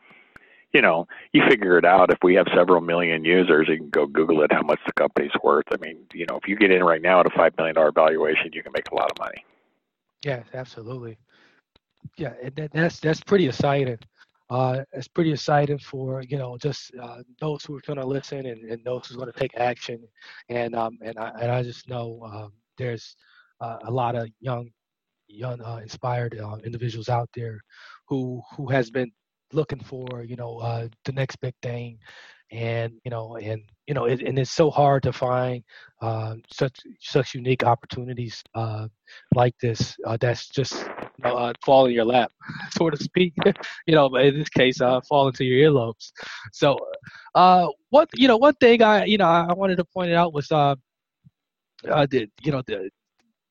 you 0.73 0.81
know, 0.81 1.07
you 1.33 1.41
figure 1.49 1.77
it 1.77 1.85
out. 1.85 2.11
If 2.11 2.19
we 2.23 2.35
have 2.35 2.47
several 2.55 2.81
million 2.81 3.25
users, 3.25 3.67
you 3.69 3.77
can 3.77 3.89
go 3.89 4.05
Google 4.05 4.41
it 4.43 4.51
how 4.51 4.61
much 4.61 4.79
the 4.85 4.93
company's 4.93 5.31
worth. 5.43 5.65
I 5.71 5.77
mean, 5.77 6.05
you 6.13 6.25
know, 6.29 6.37
if 6.37 6.47
you 6.47 6.55
get 6.55 6.71
in 6.71 6.83
right 6.83 7.01
now 7.01 7.19
at 7.19 7.25
a 7.25 7.29
five 7.35 7.53
million 7.57 7.75
dollar 7.75 7.91
valuation, 7.91 8.51
you 8.53 8.63
can 8.63 8.71
make 8.73 8.89
a 8.91 8.95
lot 8.95 9.11
of 9.11 9.17
money. 9.19 9.45
Yes, 10.23 10.45
absolutely. 10.53 11.17
Yeah, 12.17 12.33
that, 12.55 12.71
that's 12.73 12.99
that's 12.99 13.21
pretty 13.21 13.47
exciting. 13.47 13.97
Uh, 14.49 14.83
it's 14.91 15.07
pretty 15.07 15.31
exciting 15.31 15.79
for 15.79 16.23
you 16.27 16.37
know 16.37 16.57
just 16.57 16.91
uh, 17.01 17.23
those 17.39 17.63
who 17.63 17.75
are 17.75 17.81
going 17.81 17.99
to 17.99 18.05
listen 18.05 18.45
and, 18.45 18.69
and 18.69 18.83
those 18.83 19.07
who 19.07 19.15
are 19.15 19.19
going 19.19 19.31
to 19.31 19.39
take 19.39 19.55
action, 19.57 19.99
and 20.49 20.75
um, 20.75 20.97
and 21.01 21.17
I 21.17 21.31
and 21.41 21.51
I 21.51 21.63
just 21.63 21.89
know 21.89 22.21
um, 22.31 22.53
there's 22.77 23.15
uh, 23.61 23.77
a 23.83 23.91
lot 23.91 24.15
of 24.15 24.27
young, 24.39 24.69
young 25.27 25.61
uh, 25.61 25.79
inspired 25.81 26.37
uh, 26.39 26.57
individuals 26.65 27.09
out 27.09 27.29
there 27.35 27.61
who 28.07 28.41
who 28.55 28.67
has 28.67 28.89
been 28.89 29.11
looking 29.53 29.79
for 29.83 30.23
you 30.23 30.35
know 30.35 30.57
uh, 30.59 30.87
the 31.05 31.11
next 31.13 31.37
big 31.37 31.53
thing. 31.61 31.97
And 32.51 32.93
you 33.05 33.11
know 33.11 33.37
and 33.37 33.61
you 33.87 33.93
know 33.93 34.05
it, 34.05 34.21
and 34.21 34.37
it's 34.37 34.51
so 34.51 34.69
hard 34.69 35.03
to 35.03 35.13
find 35.13 35.63
uh, 36.01 36.35
such 36.51 36.79
such 36.99 37.33
unique 37.33 37.63
opportunities 37.63 38.43
uh, 38.55 38.87
like 39.35 39.53
this 39.61 39.95
uh, 40.05 40.17
that's 40.19 40.49
just 40.49 40.73
you 40.73 41.23
know, 41.23 41.37
uh, 41.37 41.53
fall 41.65 41.85
in 41.85 41.93
your 41.93 42.03
lap 42.03 42.29
so 42.71 42.89
to 42.89 42.97
speak 42.97 43.33
you 43.87 43.95
know 43.95 44.09
but 44.09 44.25
in 44.25 44.37
this 44.37 44.49
case 44.49 44.81
uh, 44.81 44.99
fall 45.07 45.27
into 45.29 45.45
your 45.45 45.71
earlobes. 45.71 46.11
So 46.51 46.77
uh 47.35 47.67
what 47.89 48.09
you 48.15 48.27
know 48.27 48.37
one 48.37 48.53
thing 48.55 48.81
i 48.81 49.05
you 49.05 49.17
know 49.17 49.25
i 49.27 49.53
wanted 49.53 49.77
to 49.77 49.85
point 49.85 50.11
out 50.11 50.33
was 50.33 50.51
uh, 50.51 50.75
uh 51.89 52.05
the 52.09 52.27
you 52.41 52.51
know 52.51 52.61
the 52.67 52.89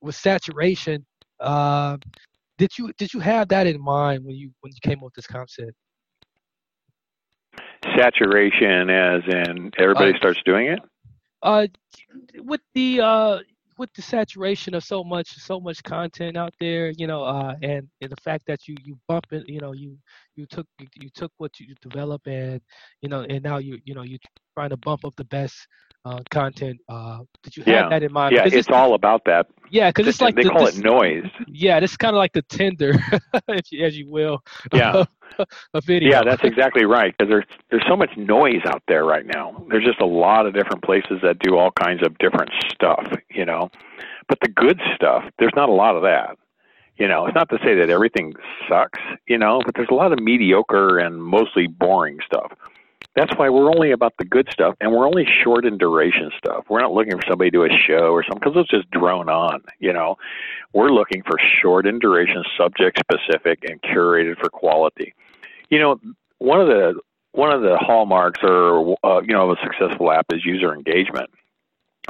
with 0.03 0.15
saturation 0.15 1.05
uh 1.41 1.97
did 2.59 2.71
you 2.79 2.93
did 2.99 3.13
you 3.13 3.21
have 3.21 3.49
that 3.49 3.67
in 3.67 3.81
mind 3.81 4.25
when 4.25 4.37
you 4.37 4.51
when 4.61 4.73
you 4.73 4.79
came 4.83 4.99
up 4.99 5.05
with 5.05 5.15
this 5.15 5.27
concept 5.27 5.73
saturation 7.97 8.91
as 8.91 9.23
in 9.29 9.71
everybody 9.79 10.13
uh, 10.13 10.17
starts 10.17 10.41
doing 10.45 10.67
it? 10.69 10.81
uh 11.43 11.67
with 12.43 12.61
the 12.75 13.01
uh 13.01 13.39
with 13.79 13.93
the 13.95 14.03
saturation 14.03 14.75
of 14.75 14.85
so 14.85 15.03
much 15.03 15.29
so 15.39 15.59
much 15.59 15.83
content 15.83 16.37
out 16.37 16.53
there 16.61 16.91
you 16.91 17.07
know 17.07 17.25
uh 17.25 17.55
and, 17.63 17.89
and 18.03 18.11
the 18.11 18.21
fact 18.23 18.45
that 18.47 18.69
you 18.69 18.77
you 18.85 18.99
bump 19.09 19.25
it 19.31 19.49
you 19.49 19.61
know 19.61 19.73
you 19.73 19.97
you 20.37 20.47
took 20.47 20.67
you 20.79 21.09
took 21.15 21.33
what 21.39 21.59
you 21.59 21.75
develop 21.81 22.21
and 22.27 22.61
you 23.01 23.09
know 23.09 23.23
and 23.23 23.43
now 23.43 23.57
you 23.57 23.79
you 23.85 23.95
know 23.95 24.03
you're 24.03 24.19
trying 24.55 24.71
to 24.71 24.77
bump 24.77 25.05
up 25.05 25.15
the 25.17 25.25
best 25.25 25.67
uh, 26.05 26.21
content. 26.31 26.81
Uh, 26.89 27.21
did 27.43 27.57
you 27.57 27.65
yeah. 27.67 27.83
have 27.83 27.91
that 27.91 28.03
in 28.03 28.13
mind? 28.13 28.35
Yeah, 28.35 28.45
it's, 28.45 28.55
it's 28.55 28.69
all 28.69 28.95
about 28.95 29.25
that. 29.27 29.47
Yeah, 29.71 29.91
because 29.91 30.07
it's 30.09 30.21
like 30.21 30.35
they 30.35 30.43
the, 30.43 30.51
call 30.51 30.67
this, 30.67 30.79
it 30.79 30.85
noise. 30.85 31.27
Yeah, 31.47 31.79
it's 31.79 31.97
kind 31.97 32.15
of 32.15 32.19
like 32.19 32.33
the 32.33 32.43
Tinder, 32.43 32.95
if 33.49 33.71
you, 33.71 33.85
as 33.85 33.97
you 33.97 34.09
will. 34.09 34.43
Yeah. 34.73 35.05
a 35.75 35.81
video. 35.81 36.11
Yeah, 36.11 36.23
that's 36.25 36.43
exactly 36.43 36.85
right. 36.85 37.15
Because 37.17 37.31
there's 37.31 37.45
there's 37.71 37.85
so 37.89 37.97
much 37.97 38.11
noise 38.17 38.63
out 38.67 38.83
there 38.89 39.05
right 39.05 39.25
now. 39.27 39.65
There's 39.71 39.85
just 39.85 40.01
a 40.01 40.07
lot 40.07 40.47
of 40.47 40.55
different 40.55 40.83
places 40.83 41.21
that 41.23 41.39
do 41.39 41.57
all 41.57 41.71
kinds 41.71 42.03
of 42.05 42.19
different 42.19 42.51
stuff. 42.73 43.07
You 43.31 43.45
know, 43.45 43.71
but 44.29 44.39
the 44.43 44.49
good 44.49 44.81
stuff, 44.95 45.25
there's 45.39 45.53
not 45.55 45.69
a 45.69 45.73
lot 45.73 45.97
of 45.97 46.03
that. 46.03 46.37
You 46.97 47.09
know, 47.09 47.27
it's 47.27 47.35
not 47.35 47.49
to 47.51 47.59
say 47.65 47.75
that 47.77 47.89
everything 47.91 48.35
sucks. 48.69 48.99
You 49.29 49.39
know, 49.39 49.63
but 49.65 49.75
there's 49.75 49.89
a 49.91 49.95
lot 49.95 50.13
of 50.13 50.19
mediocre 50.19 50.99
and 50.99 51.23
mostly 51.23 51.67
boring 51.67 52.19
stuff. 52.27 52.53
That's 53.17 53.37
why 53.37 53.49
we're 53.49 53.69
only 53.69 53.91
about 53.91 54.15
the 54.19 54.25
good 54.25 54.49
stuff, 54.53 54.77
and 54.81 54.93
we're 54.93 55.07
only 55.07 55.27
short 55.43 55.65
in 55.65 55.79
duration 55.79 56.31
stuff. 56.39 56.65
We're 56.69 56.81
not 56.81 56.93
looking 56.93 57.17
for 57.17 57.25
somebody 57.29 57.51
to 57.51 57.57
do 57.57 57.65
a 57.65 57.77
show 57.87 58.13
or 58.13 58.23
something 58.23 58.39
because 58.39 58.55
those 58.55 58.69
just 58.69 58.91
drone 58.91 59.29
on. 59.29 59.63
You 59.81 59.93
know, 59.93 60.17
we're 60.73 60.91
looking 60.91 61.23
for 61.25 61.37
short 61.61 61.87
in 61.87 61.99
duration, 61.99 62.45
subject 62.57 63.01
specific, 63.01 63.65
and 63.69 63.83
curated 63.83 64.39
for 64.39 64.49
quality. 64.49 65.13
You 65.71 65.81
know, 65.81 66.01
one 66.39 66.61
of 66.61 66.69
the 66.69 67.01
one 67.33 67.53
of 67.53 67.63
the 67.63 67.77
hallmarks 67.79 68.41
or 68.43 68.97
uh, 69.03 69.21
you 69.23 69.33
know 69.33 69.51
of 69.51 69.59
a 69.59 69.63
successful 69.63 70.13
app 70.13 70.27
is 70.33 70.45
user 70.45 70.73
engagement 70.73 71.31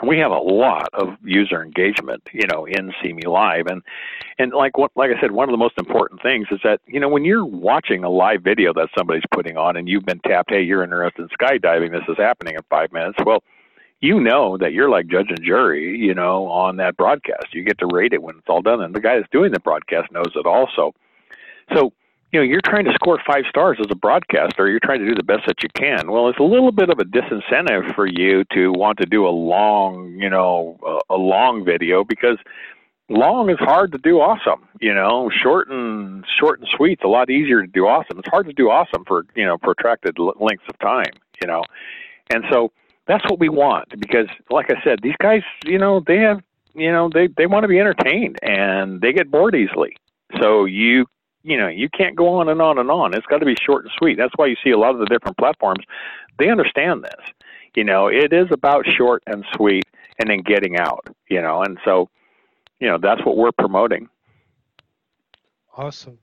we 0.07 0.19
have 0.19 0.31
a 0.31 0.39
lot 0.39 0.89
of 0.95 1.09
user 1.23 1.63
engagement, 1.63 2.23
you 2.33 2.47
know, 2.53 2.65
in 2.65 2.93
See 3.03 3.13
Me 3.13 3.23
Live, 3.27 3.67
and 3.67 3.83
and 4.39 4.53
like 4.53 4.79
what, 4.79 4.93
like 4.97 5.11
I 5.11 5.21
said, 5.21 5.33
one 5.33 5.49
of 5.49 5.53
the 5.53 5.59
most 5.59 5.75
important 5.79 6.23
things 6.23 6.47
is 6.51 6.61
that 6.65 6.81
you 6.87 7.01
know 7.01 7.09
when 7.09 7.25
you're 7.25 7.45
watching 7.45 8.05
a 8.05 8.09
live 8.09 8.43
video 8.43 8.73
that 8.75 8.89
somebody's 8.97 9.25
putting 9.33 9.57
on, 9.57 9.77
and 9.77 9.89
you've 9.89 10.07
been 10.07 10.21
tapped, 10.21 10.51
hey, 10.51 10.63
you're 10.63 10.85
interested 10.85 11.23
in 11.23 11.29
skydiving, 11.29 11.91
this 11.91 12.09
is 12.09 12.17
happening 12.17 12.55
in 12.55 12.63
five 12.71 12.93
minutes. 12.93 13.19
Well, 13.25 13.43
you 14.01 14.21
know 14.21 14.57
that 14.59 14.73
you're 14.73 14.89
like 14.89 15.09
judge 15.09 15.29
and 15.29 15.45
jury, 15.45 15.99
you 15.99 16.15
know, 16.15 16.47
on 16.47 16.77
that 16.77 16.97
broadcast. 16.97 17.53
You 17.53 17.65
get 17.65 17.79
to 17.81 17.87
rate 17.87 18.13
it 18.13 18.23
when 18.23 18.37
it's 18.37 18.49
all 18.49 18.63
done, 18.63 18.81
and 18.81 18.95
the 18.95 19.01
guy 19.01 19.17
that's 19.17 19.31
doing 19.31 19.53
the 19.53 19.61
broadcast 19.61 20.11
knows 20.13 20.33
it 20.35 20.47
also. 20.47 20.95
So 21.75 21.93
you 22.33 22.41
know 22.41 22.45
you're 22.45 22.61
trying 22.65 22.85
to 22.85 22.93
score 22.95 23.19
five 23.27 23.45
stars 23.49 23.79
as 23.81 23.87
a 23.91 23.95
broadcaster. 23.95 24.69
You're 24.69 24.81
trying 24.81 25.01
to 25.01 25.07
do 25.07 25.15
the 25.15 25.23
best 25.23 25.47
that 25.47 25.63
you 25.63 25.69
can. 25.75 26.11
Well 26.11 26.29
it's 26.29 26.39
a 26.39 26.45
little 26.45 26.73
bit 26.73 26.91
of 26.91 26.99
a 26.99 27.05
disincentive 27.05 27.95
for 27.95 28.07
you 28.07 28.45
to 28.53 28.73
want 28.73 28.99
to 28.99 29.07
do 29.07 29.27
a 29.27 29.31
long 29.31 30.15
you 30.19 30.31
know 30.31 30.79
a, 31.09 31.17
long 31.17 31.65
video 31.65 32.05
because 32.05 32.39
long 33.09 33.51
is 33.51 33.59
hard 33.59 33.93
to 33.93 33.99
do 33.99 34.21
awesome 34.21 34.67
you 34.81 34.95
know. 34.95 35.31
Short 35.43 35.69
and 35.69 36.25
short 36.39 36.61
and 36.61 36.69
sweet's 36.77 37.03
a 37.05 37.09
lot 37.09 37.31
easier 37.31 37.63
to 37.63 37.69
do 37.69 37.87
awesome. 37.87 38.19
It's 38.19 38.29
hard 38.29 38.47
to 38.47 38.53
do 38.53 38.71
awesome 38.71 39.05
for 39.07 39.27
you 39.35 39.45
know 39.45 39.59
protracted 39.59 40.19
lengths 40.19 40.65
of 40.69 40.79
time 40.79 41.13
you 41.41 41.49
know. 41.49 41.63
And 42.33 42.45
so 42.51 42.73
that's 43.07 43.25
what 43.29 43.41
we 43.41 43.49
want 43.49 43.89
because 43.99 44.29
like 44.51 44.67
i 44.71 44.81
said 44.85 45.01
these 45.03 45.17
guys 45.21 45.43
you 45.65 45.79
know 45.79 46.01
they 46.07 46.19
have 46.19 46.41
you 46.75 46.93
know 46.93 47.11
they 47.13 47.29
they 47.37 47.47
want 47.47 47.65
to 47.65 47.69
be 47.69 47.81
entertained 47.81 48.39
and 48.43 49.01
they 49.01 49.13
get 49.13 49.31
bored 49.31 49.55
easily. 49.55 49.97
So 50.41 50.65
you 50.65 51.07
you 51.43 51.57
know 51.57 51.69
you 51.69 51.89
can't 51.89 52.17
go 52.17 52.29
on 52.29 52.49
and 52.49 52.61
on 52.61 52.79
and 52.79 52.91
on. 52.91 53.15
It's 53.15 53.27
got 53.27 53.39
to 53.39 53.47
be 53.47 53.57
short 53.65 53.85
and 53.85 53.93
sweet. 53.99 54.17
That's 54.17 54.33
why 54.37 54.47
you 54.47 54.57
see 54.63 54.71
a 54.71 54.79
lot 54.79 54.95
of 54.95 55.01
the 55.01 55.07
different 55.07 55.37
platforms 55.39 55.85
they 56.39 56.51
understand 56.51 57.05
this. 57.05 57.21
You 57.75 57.85
know 57.85 58.09
it 58.09 58.33
is 58.33 58.47
about 58.51 58.85
short 58.97 59.23
and 59.27 59.45
sweet 59.55 59.85
and 60.19 60.29
then 60.29 60.43
getting 60.43 60.79
out 60.79 61.07
you 61.29 61.41
know 61.41 61.63
and 61.63 61.79
so 61.85 62.09
you 62.81 62.89
know 62.89 62.99
that's 63.01 63.25
what 63.25 63.37
we're 63.37 63.53
promoting. 63.53 64.09
Awesome. 65.77 66.19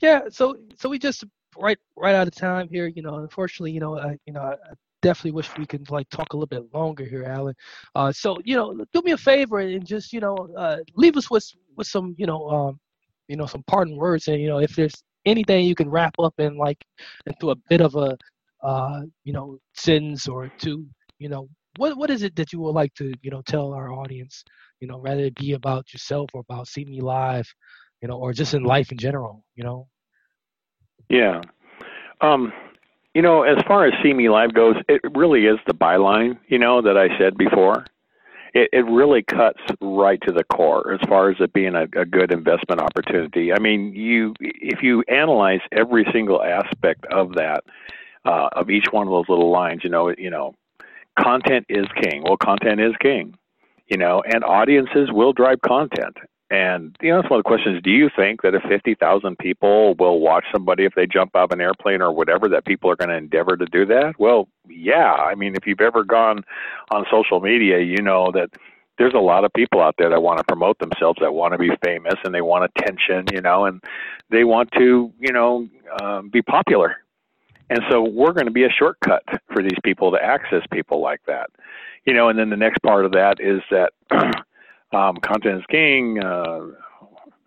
Yeah 0.00 0.22
so 0.30 0.56
so 0.76 0.88
we 0.88 0.98
just 0.98 1.24
right 1.58 1.78
right 1.96 2.14
out 2.14 2.26
of 2.26 2.34
time 2.34 2.68
here 2.68 2.86
you 2.86 3.02
know 3.02 3.16
unfortunately 3.16 3.72
you 3.72 3.80
know 3.80 3.98
I, 3.98 4.18
you 4.26 4.32
know 4.32 4.40
I 4.42 4.56
definitely 5.02 5.32
wish 5.32 5.48
we 5.56 5.66
could 5.66 5.90
like 5.90 6.08
talk 6.10 6.32
a 6.32 6.36
little 6.36 6.46
bit 6.46 6.74
longer 6.74 7.04
here 7.04 7.24
alan. 7.24 7.54
Uh 7.94 8.12
so 8.12 8.36
you 8.44 8.56
know 8.56 8.84
do 8.92 9.02
me 9.02 9.12
a 9.12 9.16
favor 9.16 9.60
and 9.60 9.86
just 9.86 10.12
you 10.12 10.20
know 10.20 10.36
uh 10.56 10.78
leave 10.96 11.16
us 11.16 11.30
with 11.30 11.50
with 11.76 11.86
some 11.86 12.14
you 12.18 12.26
know 12.26 12.48
um 12.50 12.80
you 13.28 13.36
know 13.36 13.46
some 13.46 13.62
parting 13.66 13.96
words 13.96 14.28
and 14.28 14.40
you 14.40 14.48
know 14.48 14.58
if 14.58 14.74
there's 14.76 15.02
anything 15.24 15.64
you 15.64 15.74
can 15.74 15.90
wrap 15.90 16.14
up 16.18 16.34
in 16.38 16.56
like 16.56 16.82
into 17.26 17.50
a 17.50 17.56
bit 17.68 17.80
of 17.80 17.94
a 17.96 18.16
uh 18.62 19.02
you 19.24 19.32
know 19.32 19.58
sentence 19.74 20.28
or 20.28 20.50
two 20.58 20.86
you 21.18 21.28
know 21.28 21.48
what 21.76 21.96
what 21.96 22.10
is 22.10 22.22
it 22.22 22.34
that 22.36 22.52
you 22.52 22.60
would 22.60 22.74
like 22.74 22.94
to 22.94 23.12
you 23.22 23.30
know 23.30 23.42
tell 23.42 23.72
our 23.72 23.92
audience? 23.92 24.42
You 24.80 24.88
know 24.88 24.98
rather 24.98 25.24
it 25.24 25.34
be 25.34 25.52
about 25.52 25.92
yourself 25.92 26.30
or 26.34 26.40
about 26.40 26.68
see 26.68 26.84
me 26.84 27.00
live 27.00 27.46
you 28.02 28.08
know 28.08 28.16
or 28.16 28.32
just 28.32 28.54
in 28.54 28.62
life 28.64 28.92
in 28.92 28.98
general 28.98 29.44
you 29.54 29.64
know? 29.64 29.88
Yeah. 31.08 31.40
Um 32.20 32.52
you 33.14 33.22
know 33.22 33.42
as 33.42 33.56
far 33.66 33.86
as 33.86 33.94
see 34.02 34.12
me 34.12 34.28
live 34.28 34.52
goes 34.54 34.76
it 34.88 35.00
really 35.14 35.46
is 35.46 35.58
the 35.66 35.72
byline 35.72 36.38
you 36.48 36.58
know 36.58 36.82
that 36.82 36.98
i 36.98 37.08
said 37.18 37.34
before 37.38 37.82
it, 38.56 38.70
it 38.72 38.86
really 38.86 39.22
cuts 39.22 39.60
right 39.82 40.18
to 40.26 40.32
the 40.32 40.44
core 40.44 40.94
as 40.94 41.00
far 41.08 41.30
as 41.30 41.36
it 41.40 41.52
being 41.52 41.74
a, 41.74 41.82
a 41.94 42.06
good 42.06 42.32
investment 42.32 42.80
opportunity. 42.80 43.52
I 43.52 43.58
mean, 43.58 43.92
you 43.94 44.34
if 44.40 44.82
you 44.82 45.04
analyze 45.08 45.60
every 45.72 46.06
single 46.10 46.42
aspect 46.42 47.04
of 47.12 47.34
that, 47.34 47.64
uh, 48.24 48.48
of 48.52 48.70
each 48.70 48.86
one 48.90 49.06
of 49.06 49.12
those 49.12 49.28
little 49.28 49.50
lines, 49.50 49.82
you 49.84 49.90
know, 49.90 50.08
you 50.16 50.30
know, 50.30 50.54
content 51.18 51.66
is 51.68 51.86
king. 52.02 52.22
Well, 52.24 52.38
content 52.38 52.80
is 52.80 52.94
king, 52.98 53.36
you 53.88 53.98
know, 53.98 54.22
and 54.24 54.42
audiences 54.42 55.10
will 55.12 55.34
drive 55.34 55.60
content. 55.60 56.16
And 56.50 56.96
you 57.02 57.10
know, 57.10 57.20
that's 57.20 57.30
one 57.30 57.40
of 57.40 57.44
the 57.44 57.48
questions. 57.48 57.82
Do 57.82 57.90
you 57.90 58.08
think 58.14 58.42
that 58.42 58.54
if 58.54 58.62
50,000 58.62 59.36
people 59.38 59.94
will 59.98 60.20
watch 60.20 60.44
somebody 60.52 60.84
if 60.84 60.94
they 60.94 61.06
jump 61.06 61.34
out 61.34 61.44
of 61.44 61.50
an 61.52 61.60
airplane 61.60 62.00
or 62.00 62.12
whatever, 62.12 62.48
that 62.48 62.64
people 62.64 62.90
are 62.90 62.96
going 62.96 63.08
to 63.08 63.16
endeavor 63.16 63.56
to 63.56 63.66
do 63.66 63.84
that? 63.86 64.14
Well, 64.18 64.48
yeah. 64.68 65.12
I 65.14 65.34
mean, 65.34 65.56
if 65.56 65.66
you've 65.66 65.80
ever 65.80 66.04
gone 66.04 66.44
on 66.90 67.04
social 67.10 67.40
media, 67.40 67.80
you 67.80 68.00
know 68.00 68.30
that 68.32 68.50
there's 68.98 69.14
a 69.14 69.18
lot 69.18 69.44
of 69.44 69.52
people 69.54 69.82
out 69.82 69.96
there 69.98 70.08
that 70.08 70.22
want 70.22 70.38
to 70.38 70.44
promote 70.44 70.78
themselves, 70.78 71.18
that 71.20 71.34
want 71.34 71.52
to 71.52 71.58
be 71.58 71.70
famous, 71.84 72.14
and 72.24 72.34
they 72.34 72.40
want 72.40 72.70
attention, 72.76 73.26
you 73.32 73.40
know, 73.40 73.64
and 73.64 73.82
they 74.30 74.44
want 74.44 74.70
to, 74.72 75.12
you 75.18 75.32
know, 75.32 75.68
um, 76.00 76.28
be 76.30 76.42
popular. 76.42 76.96
And 77.68 77.80
so 77.90 78.02
we're 78.02 78.32
going 78.32 78.46
to 78.46 78.52
be 78.52 78.64
a 78.64 78.70
shortcut 78.70 79.24
for 79.52 79.62
these 79.62 79.78
people 79.82 80.12
to 80.12 80.22
access 80.22 80.62
people 80.70 81.00
like 81.00 81.20
that, 81.26 81.50
you 82.06 82.14
know. 82.14 82.28
And 82.28 82.38
then 82.38 82.50
the 82.50 82.56
next 82.56 82.78
part 82.82 83.04
of 83.04 83.12
that 83.12 83.40
is 83.40 83.60
that 83.70 83.92
um, 84.92 85.16
content 85.16 85.58
is 85.58 85.64
king. 85.70 86.22
Uh, 86.22 86.66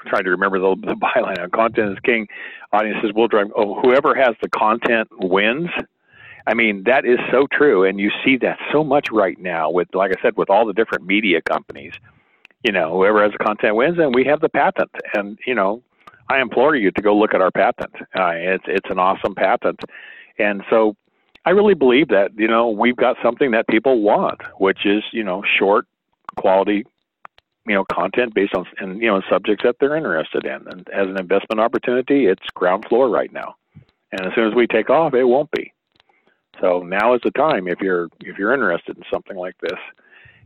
trying 0.08 0.24
to 0.24 0.30
remember 0.30 0.60
the, 0.60 0.76
the 0.82 0.94
byline 1.16 1.40
on 1.40 1.50
content 1.52 1.94
is 1.94 2.00
king. 2.04 2.28
Audiences 2.72 3.12
will 3.14 3.28
drive. 3.28 3.48
Oh, 3.56 3.80
whoever 3.82 4.16
has 4.16 4.36
the 4.42 4.50
content 4.50 5.08
wins. 5.22 5.70
I 6.48 6.54
mean, 6.54 6.84
that 6.86 7.06
is 7.06 7.20
so 7.32 7.48
true, 7.52 7.84
and 7.84 8.00
you 8.00 8.10
see 8.26 8.38
that 8.38 8.58
so 8.72 8.84
much 8.84 9.10
right 9.12 9.38
now 9.40 9.70
with, 9.70 9.94
like 9.94 10.12
I 10.18 10.22
said, 10.22 10.36
with 10.36 10.50
all 10.50 10.66
the 10.66 10.74
different 10.74 11.06
media 11.06 11.42
companies. 11.42 11.94
You 12.64 12.72
know, 12.72 12.92
whoever 12.92 13.22
has 13.22 13.32
the 13.32 13.44
content 13.44 13.76
wins, 13.76 14.00
and 14.00 14.14
we 14.14 14.26
have 14.26 14.42
the 14.42 14.50
patent. 14.50 14.90
And 15.14 15.38
you 15.46 15.56
know, 15.56 15.84
I 16.28 16.42
implore 16.42 16.76
you 16.76 16.92
to 16.92 17.02
go 17.02 17.16
look 17.16 17.34
at 17.34 17.42
our 17.42 17.52
patent. 17.52 17.94
Uh, 18.18 18.32
it's 18.34 18.64
it's 18.68 18.90
an 18.90 19.00
awesome 19.00 19.36
patent, 19.36 19.80
and 20.38 20.64
so 20.70 20.96
I 21.46 21.52
really 21.52 21.74
believe 21.74 22.10
that 22.10 22.32
you 22.36 22.48
know 22.48 22.70
we've 22.70 22.98
got 22.98 23.18
something 23.24 23.52
that 23.52 23.68
people 23.68 24.02
want, 24.02 24.42
which 24.58 24.86
is 24.86 25.04
you 25.12 25.24
know 25.24 25.44
short, 25.58 25.86
quality, 26.38 26.86
you 27.66 27.76
know 27.76 27.86
content 27.92 28.34
based 28.34 28.54
on 28.54 28.66
and 28.78 29.02
you 29.02 29.08
know 29.08 29.22
subjects 29.30 29.64
that 29.64 29.76
they're 29.80 29.96
interested 29.96 30.46
in. 30.46 30.68
And 30.68 30.88
as 30.90 31.08
an 31.08 31.18
investment 31.20 31.60
opportunity, 31.60 32.26
it's 32.26 32.46
ground 32.54 32.86
floor 32.90 33.10
right 33.10 33.32
now. 33.32 33.56
And 34.12 34.26
as 34.26 34.34
soon 34.36 34.48
as 34.48 34.56
we 34.56 34.68
take 34.68 34.90
off, 34.90 35.14
it 35.14 35.24
won't 35.24 35.52
be. 35.52 35.74
So 36.62 36.80
now 36.80 37.14
is 37.14 37.22
the 37.24 37.32
time 37.32 37.68
if 37.68 37.80
you're 37.80 38.10
if 38.22 38.38
you're 38.38 38.54
interested 38.54 38.98
in 38.98 39.04
something 39.12 39.38
like 39.38 39.56
this. 39.62 39.80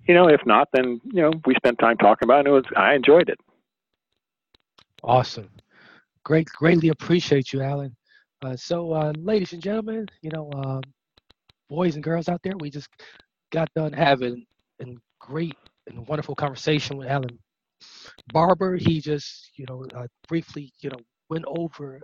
You 0.08 0.14
know, 0.14 0.28
if 0.28 0.42
not, 0.46 0.68
then 0.74 1.00
you 1.06 1.22
know 1.22 1.32
we 1.46 1.56
spent 1.56 1.80
time 1.80 1.98
talking 1.98 2.26
about 2.26 2.38
it. 2.38 2.40
And 2.40 2.48
it 2.50 2.52
was 2.52 2.66
I 2.76 2.94
enjoyed 2.94 3.30
it. 3.30 3.40
Awesome, 5.04 5.50
great, 6.24 6.48
greatly 6.48 6.90
appreciate 6.90 7.52
you, 7.52 7.62
Alan. 7.62 7.96
Uh, 8.44 8.56
so, 8.58 8.92
uh, 8.92 9.14
ladies 9.18 9.54
and 9.54 9.62
gentlemen, 9.62 10.06
you 10.22 10.30
know, 10.30 10.50
um, 10.54 10.82
boys 11.70 11.96
and 11.96 12.04
girls 12.04 12.28
out 12.28 12.42
there, 12.44 12.58
we 12.60 12.70
just 12.70 12.90
got 13.52 13.74
done 13.74 13.94
having 13.94 14.46
a 14.82 14.86
great 15.20 15.56
a 15.92 16.02
wonderful 16.02 16.36
conversation 16.36 16.98
with 16.98 17.08
Alan 17.08 17.40
Barber. 18.32 18.76
He 18.78 19.02
just, 19.02 19.52
you 19.56 19.66
know, 19.68 19.86
uh, 19.96 20.08
briefly, 20.28 20.72
you 20.82 20.90
know, 20.90 21.00
went 21.30 21.46
over 21.48 22.02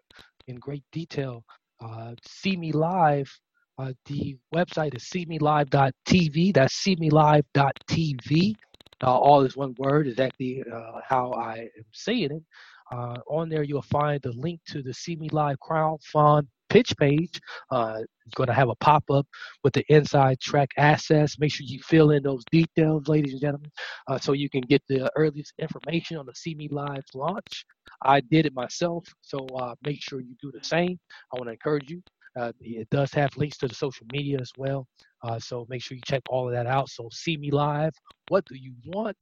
in 0.47 0.55
great 0.57 0.83
detail. 0.91 1.43
Uh, 1.79 2.13
see 2.25 2.55
me 2.57 2.71
live. 2.71 3.31
Uh, 3.77 3.93
the 4.07 4.37
website 4.53 4.95
is 4.95 5.07
see 5.07 5.25
me 5.25 5.39
seemelive.tv. 5.39 6.53
That's 6.53 6.73
see 6.73 6.95
me 6.97 7.09
seemelive.tv. 7.09 8.55
Uh, 9.01 9.17
all 9.17 9.41
is 9.43 9.55
one 9.55 9.73
word, 9.77 10.07
exactly 10.07 10.61
uh, 10.71 10.99
how 11.07 11.31
I 11.31 11.59
am 11.59 11.85
saying 11.93 12.31
it. 12.31 12.43
Uh, 12.91 13.17
on 13.27 13.47
there, 13.49 13.63
you'll 13.63 13.81
find 13.83 14.21
the 14.21 14.33
link 14.33 14.59
to 14.67 14.81
the 14.81 14.93
See 14.93 15.15
Me 15.15 15.29
Live 15.29 15.57
crowdfund 15.59 16.47
pitch 16.69 16.95
page. 16.97 17.39
Uh, 17.71 17.99
going 18.35 18.47
to 18.47 18.53
have 18.53 18.69
a 18.69 18.75
pop 18.75 19.03
up 19.09 19.27
with 19.63 19.73
the 19.73 19.83
inside 19.89 20.39
track 20.39 20.69
access. 20.77 21.39
Make 21.39 21.51
sure 21.51 21.65
you 21.67 21.79
fill 21.81 22.11
in 22.11 22.23
those 22.23 22.43
details, 22.51 23.07
ladies 23.07 23.33
and 23.33 23.41
gentlemen, 23.41 23.71
uh, 24.07 24.19
so 24.19 24.33
you 24.33 24.49
can 24.49 24.61
get 24.61 24.83
the 24.87 25.11
earliest 25.15 25.53
information 25.59 26.17
on 26.17 26.25
the 26.25 26.35
See 26.35 26.55
Me 26.55 26.67
Live 26.71 27.03
launch. 27.13 27.65
I 28.03 28.21
did 28.21 28.45
it 28.45 28.53
myself, 28.53 29.05
so 29.21 29.45
uh, 29.57 29.75
make 29.83 30.01
sure 30.01 30.21
you 30.21 30.35
do 30.41 30.51
the 30.51 30.63
same. 30.63 30.99
I 31.33 31.37
want 31.37 31.47
to 31.47 31.53
encourage 31.53 31.89
you. 31.89 32.01
Uh, 32.39 32.51
it 32.61 32.87
does 32.91 33.11
have 33.13 33.35
links 33.35 33.57
to 33.57 33.67
the 33.67 33.73
social 33.75 34.05
media 34.13 34.37
as 34.39 34.51
well, 34.57 34.87
uh, 35.23 35.39
so 35.39 35.65
make 35.69 35.81
sure 35.81 35.95
you 35.95 36.01
check 36.05 36.21
all 36.29 36.47
of 36.47 36.53
that 36.53 36.67
out. 36.67 36.87
So, 36.87 37.09
see 37.11 37.35
me 37.37 37.49
live. 37.49 37.93
What 38.27 38.45
do 38.45 38.55
you 38.55 38.73
want? 38.85 39.17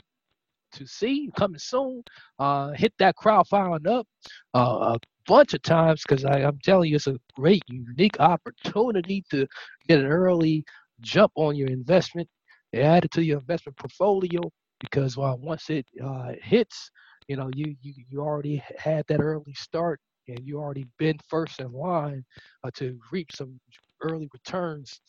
to 0.74 0.86
see 0.86 1.30
coming 1.38 1.60
soon. 1.60 2.04
Uh, 2.40 2.72
hit 2.72 2.94
that 3.00 3.16
crowdfunding 3.16 3.88
up 3.88 4.06
uh, 4.54 4.98
bunch 5.28 5.54
of 5.54 5.62
times 5.64 6.04
because 6.08 6.26
I'm 6.26 6.60
telling 6.64 6.90
you, 6.90 6.96
it's 6.96 7.08
a 7.08 7.18
great, 7.36 7.64
unique 7.68 8.20
opportunity 8.20 9.24
to 9.32 9.48
get 9.88 10.00
an 10.00 10.08
early 10.08 10.64
jump 11.02 11.32
on 11.36 11.56
your 11.56 11.70
investment, 11.70 12.28
add 12.74 13.06
it 13.06 13.12
to 13.12 13.24
your 13.24 13.40
investment 13.40 13.78
portfolio 13.78 14.42
because 14.80 15.18
once 15.18 15.70
it 15.70 15.86
uh, 16.04 16.34
hits, 16.42 16.92
you 17.28 17.36
know, 17.38 17.50
you, 17.56 17.76
you 17.82 17.94
you 18.10 18.20
already 18.22 18.64
had 18.78 19.06
that 19.08 19.22
early 19.22 19.54
start 19.54 20.00
and 20.28 20.40
you 20.46 20.60
already 20.60 20.86
been 21.00 21.18
first 21.30 21.60
in 21.60 21.72
line 21.72 22.24
uh, 22.64 22.72
to 22.76 23.00
reap 23.12 23.32
some 23.34 23.60
early 24.02 24.30
returns 24.34 25.02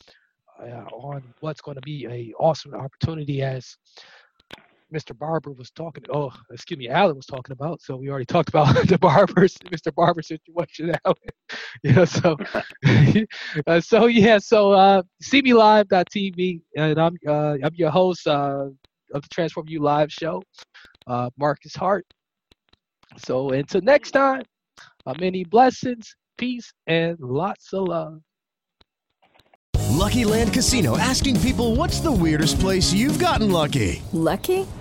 uh, 0.60 0.84
on 0.92 1.22
what's 1.40 1.60
going 1.60 1.74
to 1.76 1.82
be 1.82 2.06
a 2.06 2.32
awesome 2.40 2.74
opportunity 2.74 3.42
as 3.42 3.76
Mr. 4.92 5.16
Barber 5.16 5.52
was 5.52 5.70
talking. 5.70 6.04
Oh, 6.12 6.32
excuse 6.50 6.78
me, 6.78 6.88
Alan 6.88 7.16
was 7.16 7.26
talking 7.26 7.52
about. 7.52 7.82
So 7.82 7.96
we 7.96 8.08
already 8.08 8.24
talked 8.26 8.48
about 8.48 8.74
the 8.86 8.98
Barber's 8.98 9.54
Mr. 9.66 9.94
Barber 9.94 10.22
situation, 10.22 10.94
Alan. 11.04 11.16
yeah. 11.82 12.04
So, 12.04 12.36
uh, 13.66 13.80
so 13.80 14.06
yeah. 14.06 14.38
So 14.38 14.72
uh, 14.72 15.02
SeeMeLive.tv, 15.22 16.60
and 16.76 16.98
I'm 16.98 17.16
uh, 17.26 17.56
I'm 17.62 17.74
your 17.74 17.90
host 17.90 18.26
uh, 18.26 18.66
of 19.14 19.22
the 19.22 19.28
Transform 19.30 19.68
You 19.68 19.80
Live 19.80 20.12
show, 20.12 20.42
uh, 21.06 21.30
Marcus 21.38 21.74
Hart. 21.74 22.06
So 23.18 23.50
until 23.50 23.80
next 23.80 24.12
time, 24.12 24.42
uh, 25.06 25.14
many 25.20 25.44
blessings, 25.44 26.14
peace, 26.36 26.72
and 26.86 27.18
lots 27.20 27.72
of 27.72 27.88
love. 27.88 28.20
Lucky 29.98 30.24
Land 30.24 30.52
Casino 30.52 30.96
asking 30.96 31.40
people 31.40 31.74
what's 31.74 32.00
the 32.00 32.12
weirdest 32.12 32.60
place 32.60 32.92
you've 32.92 33.18
gotten 33.18 33.50
lucky? 33.50 34.00
Lucky? 34.12 34.66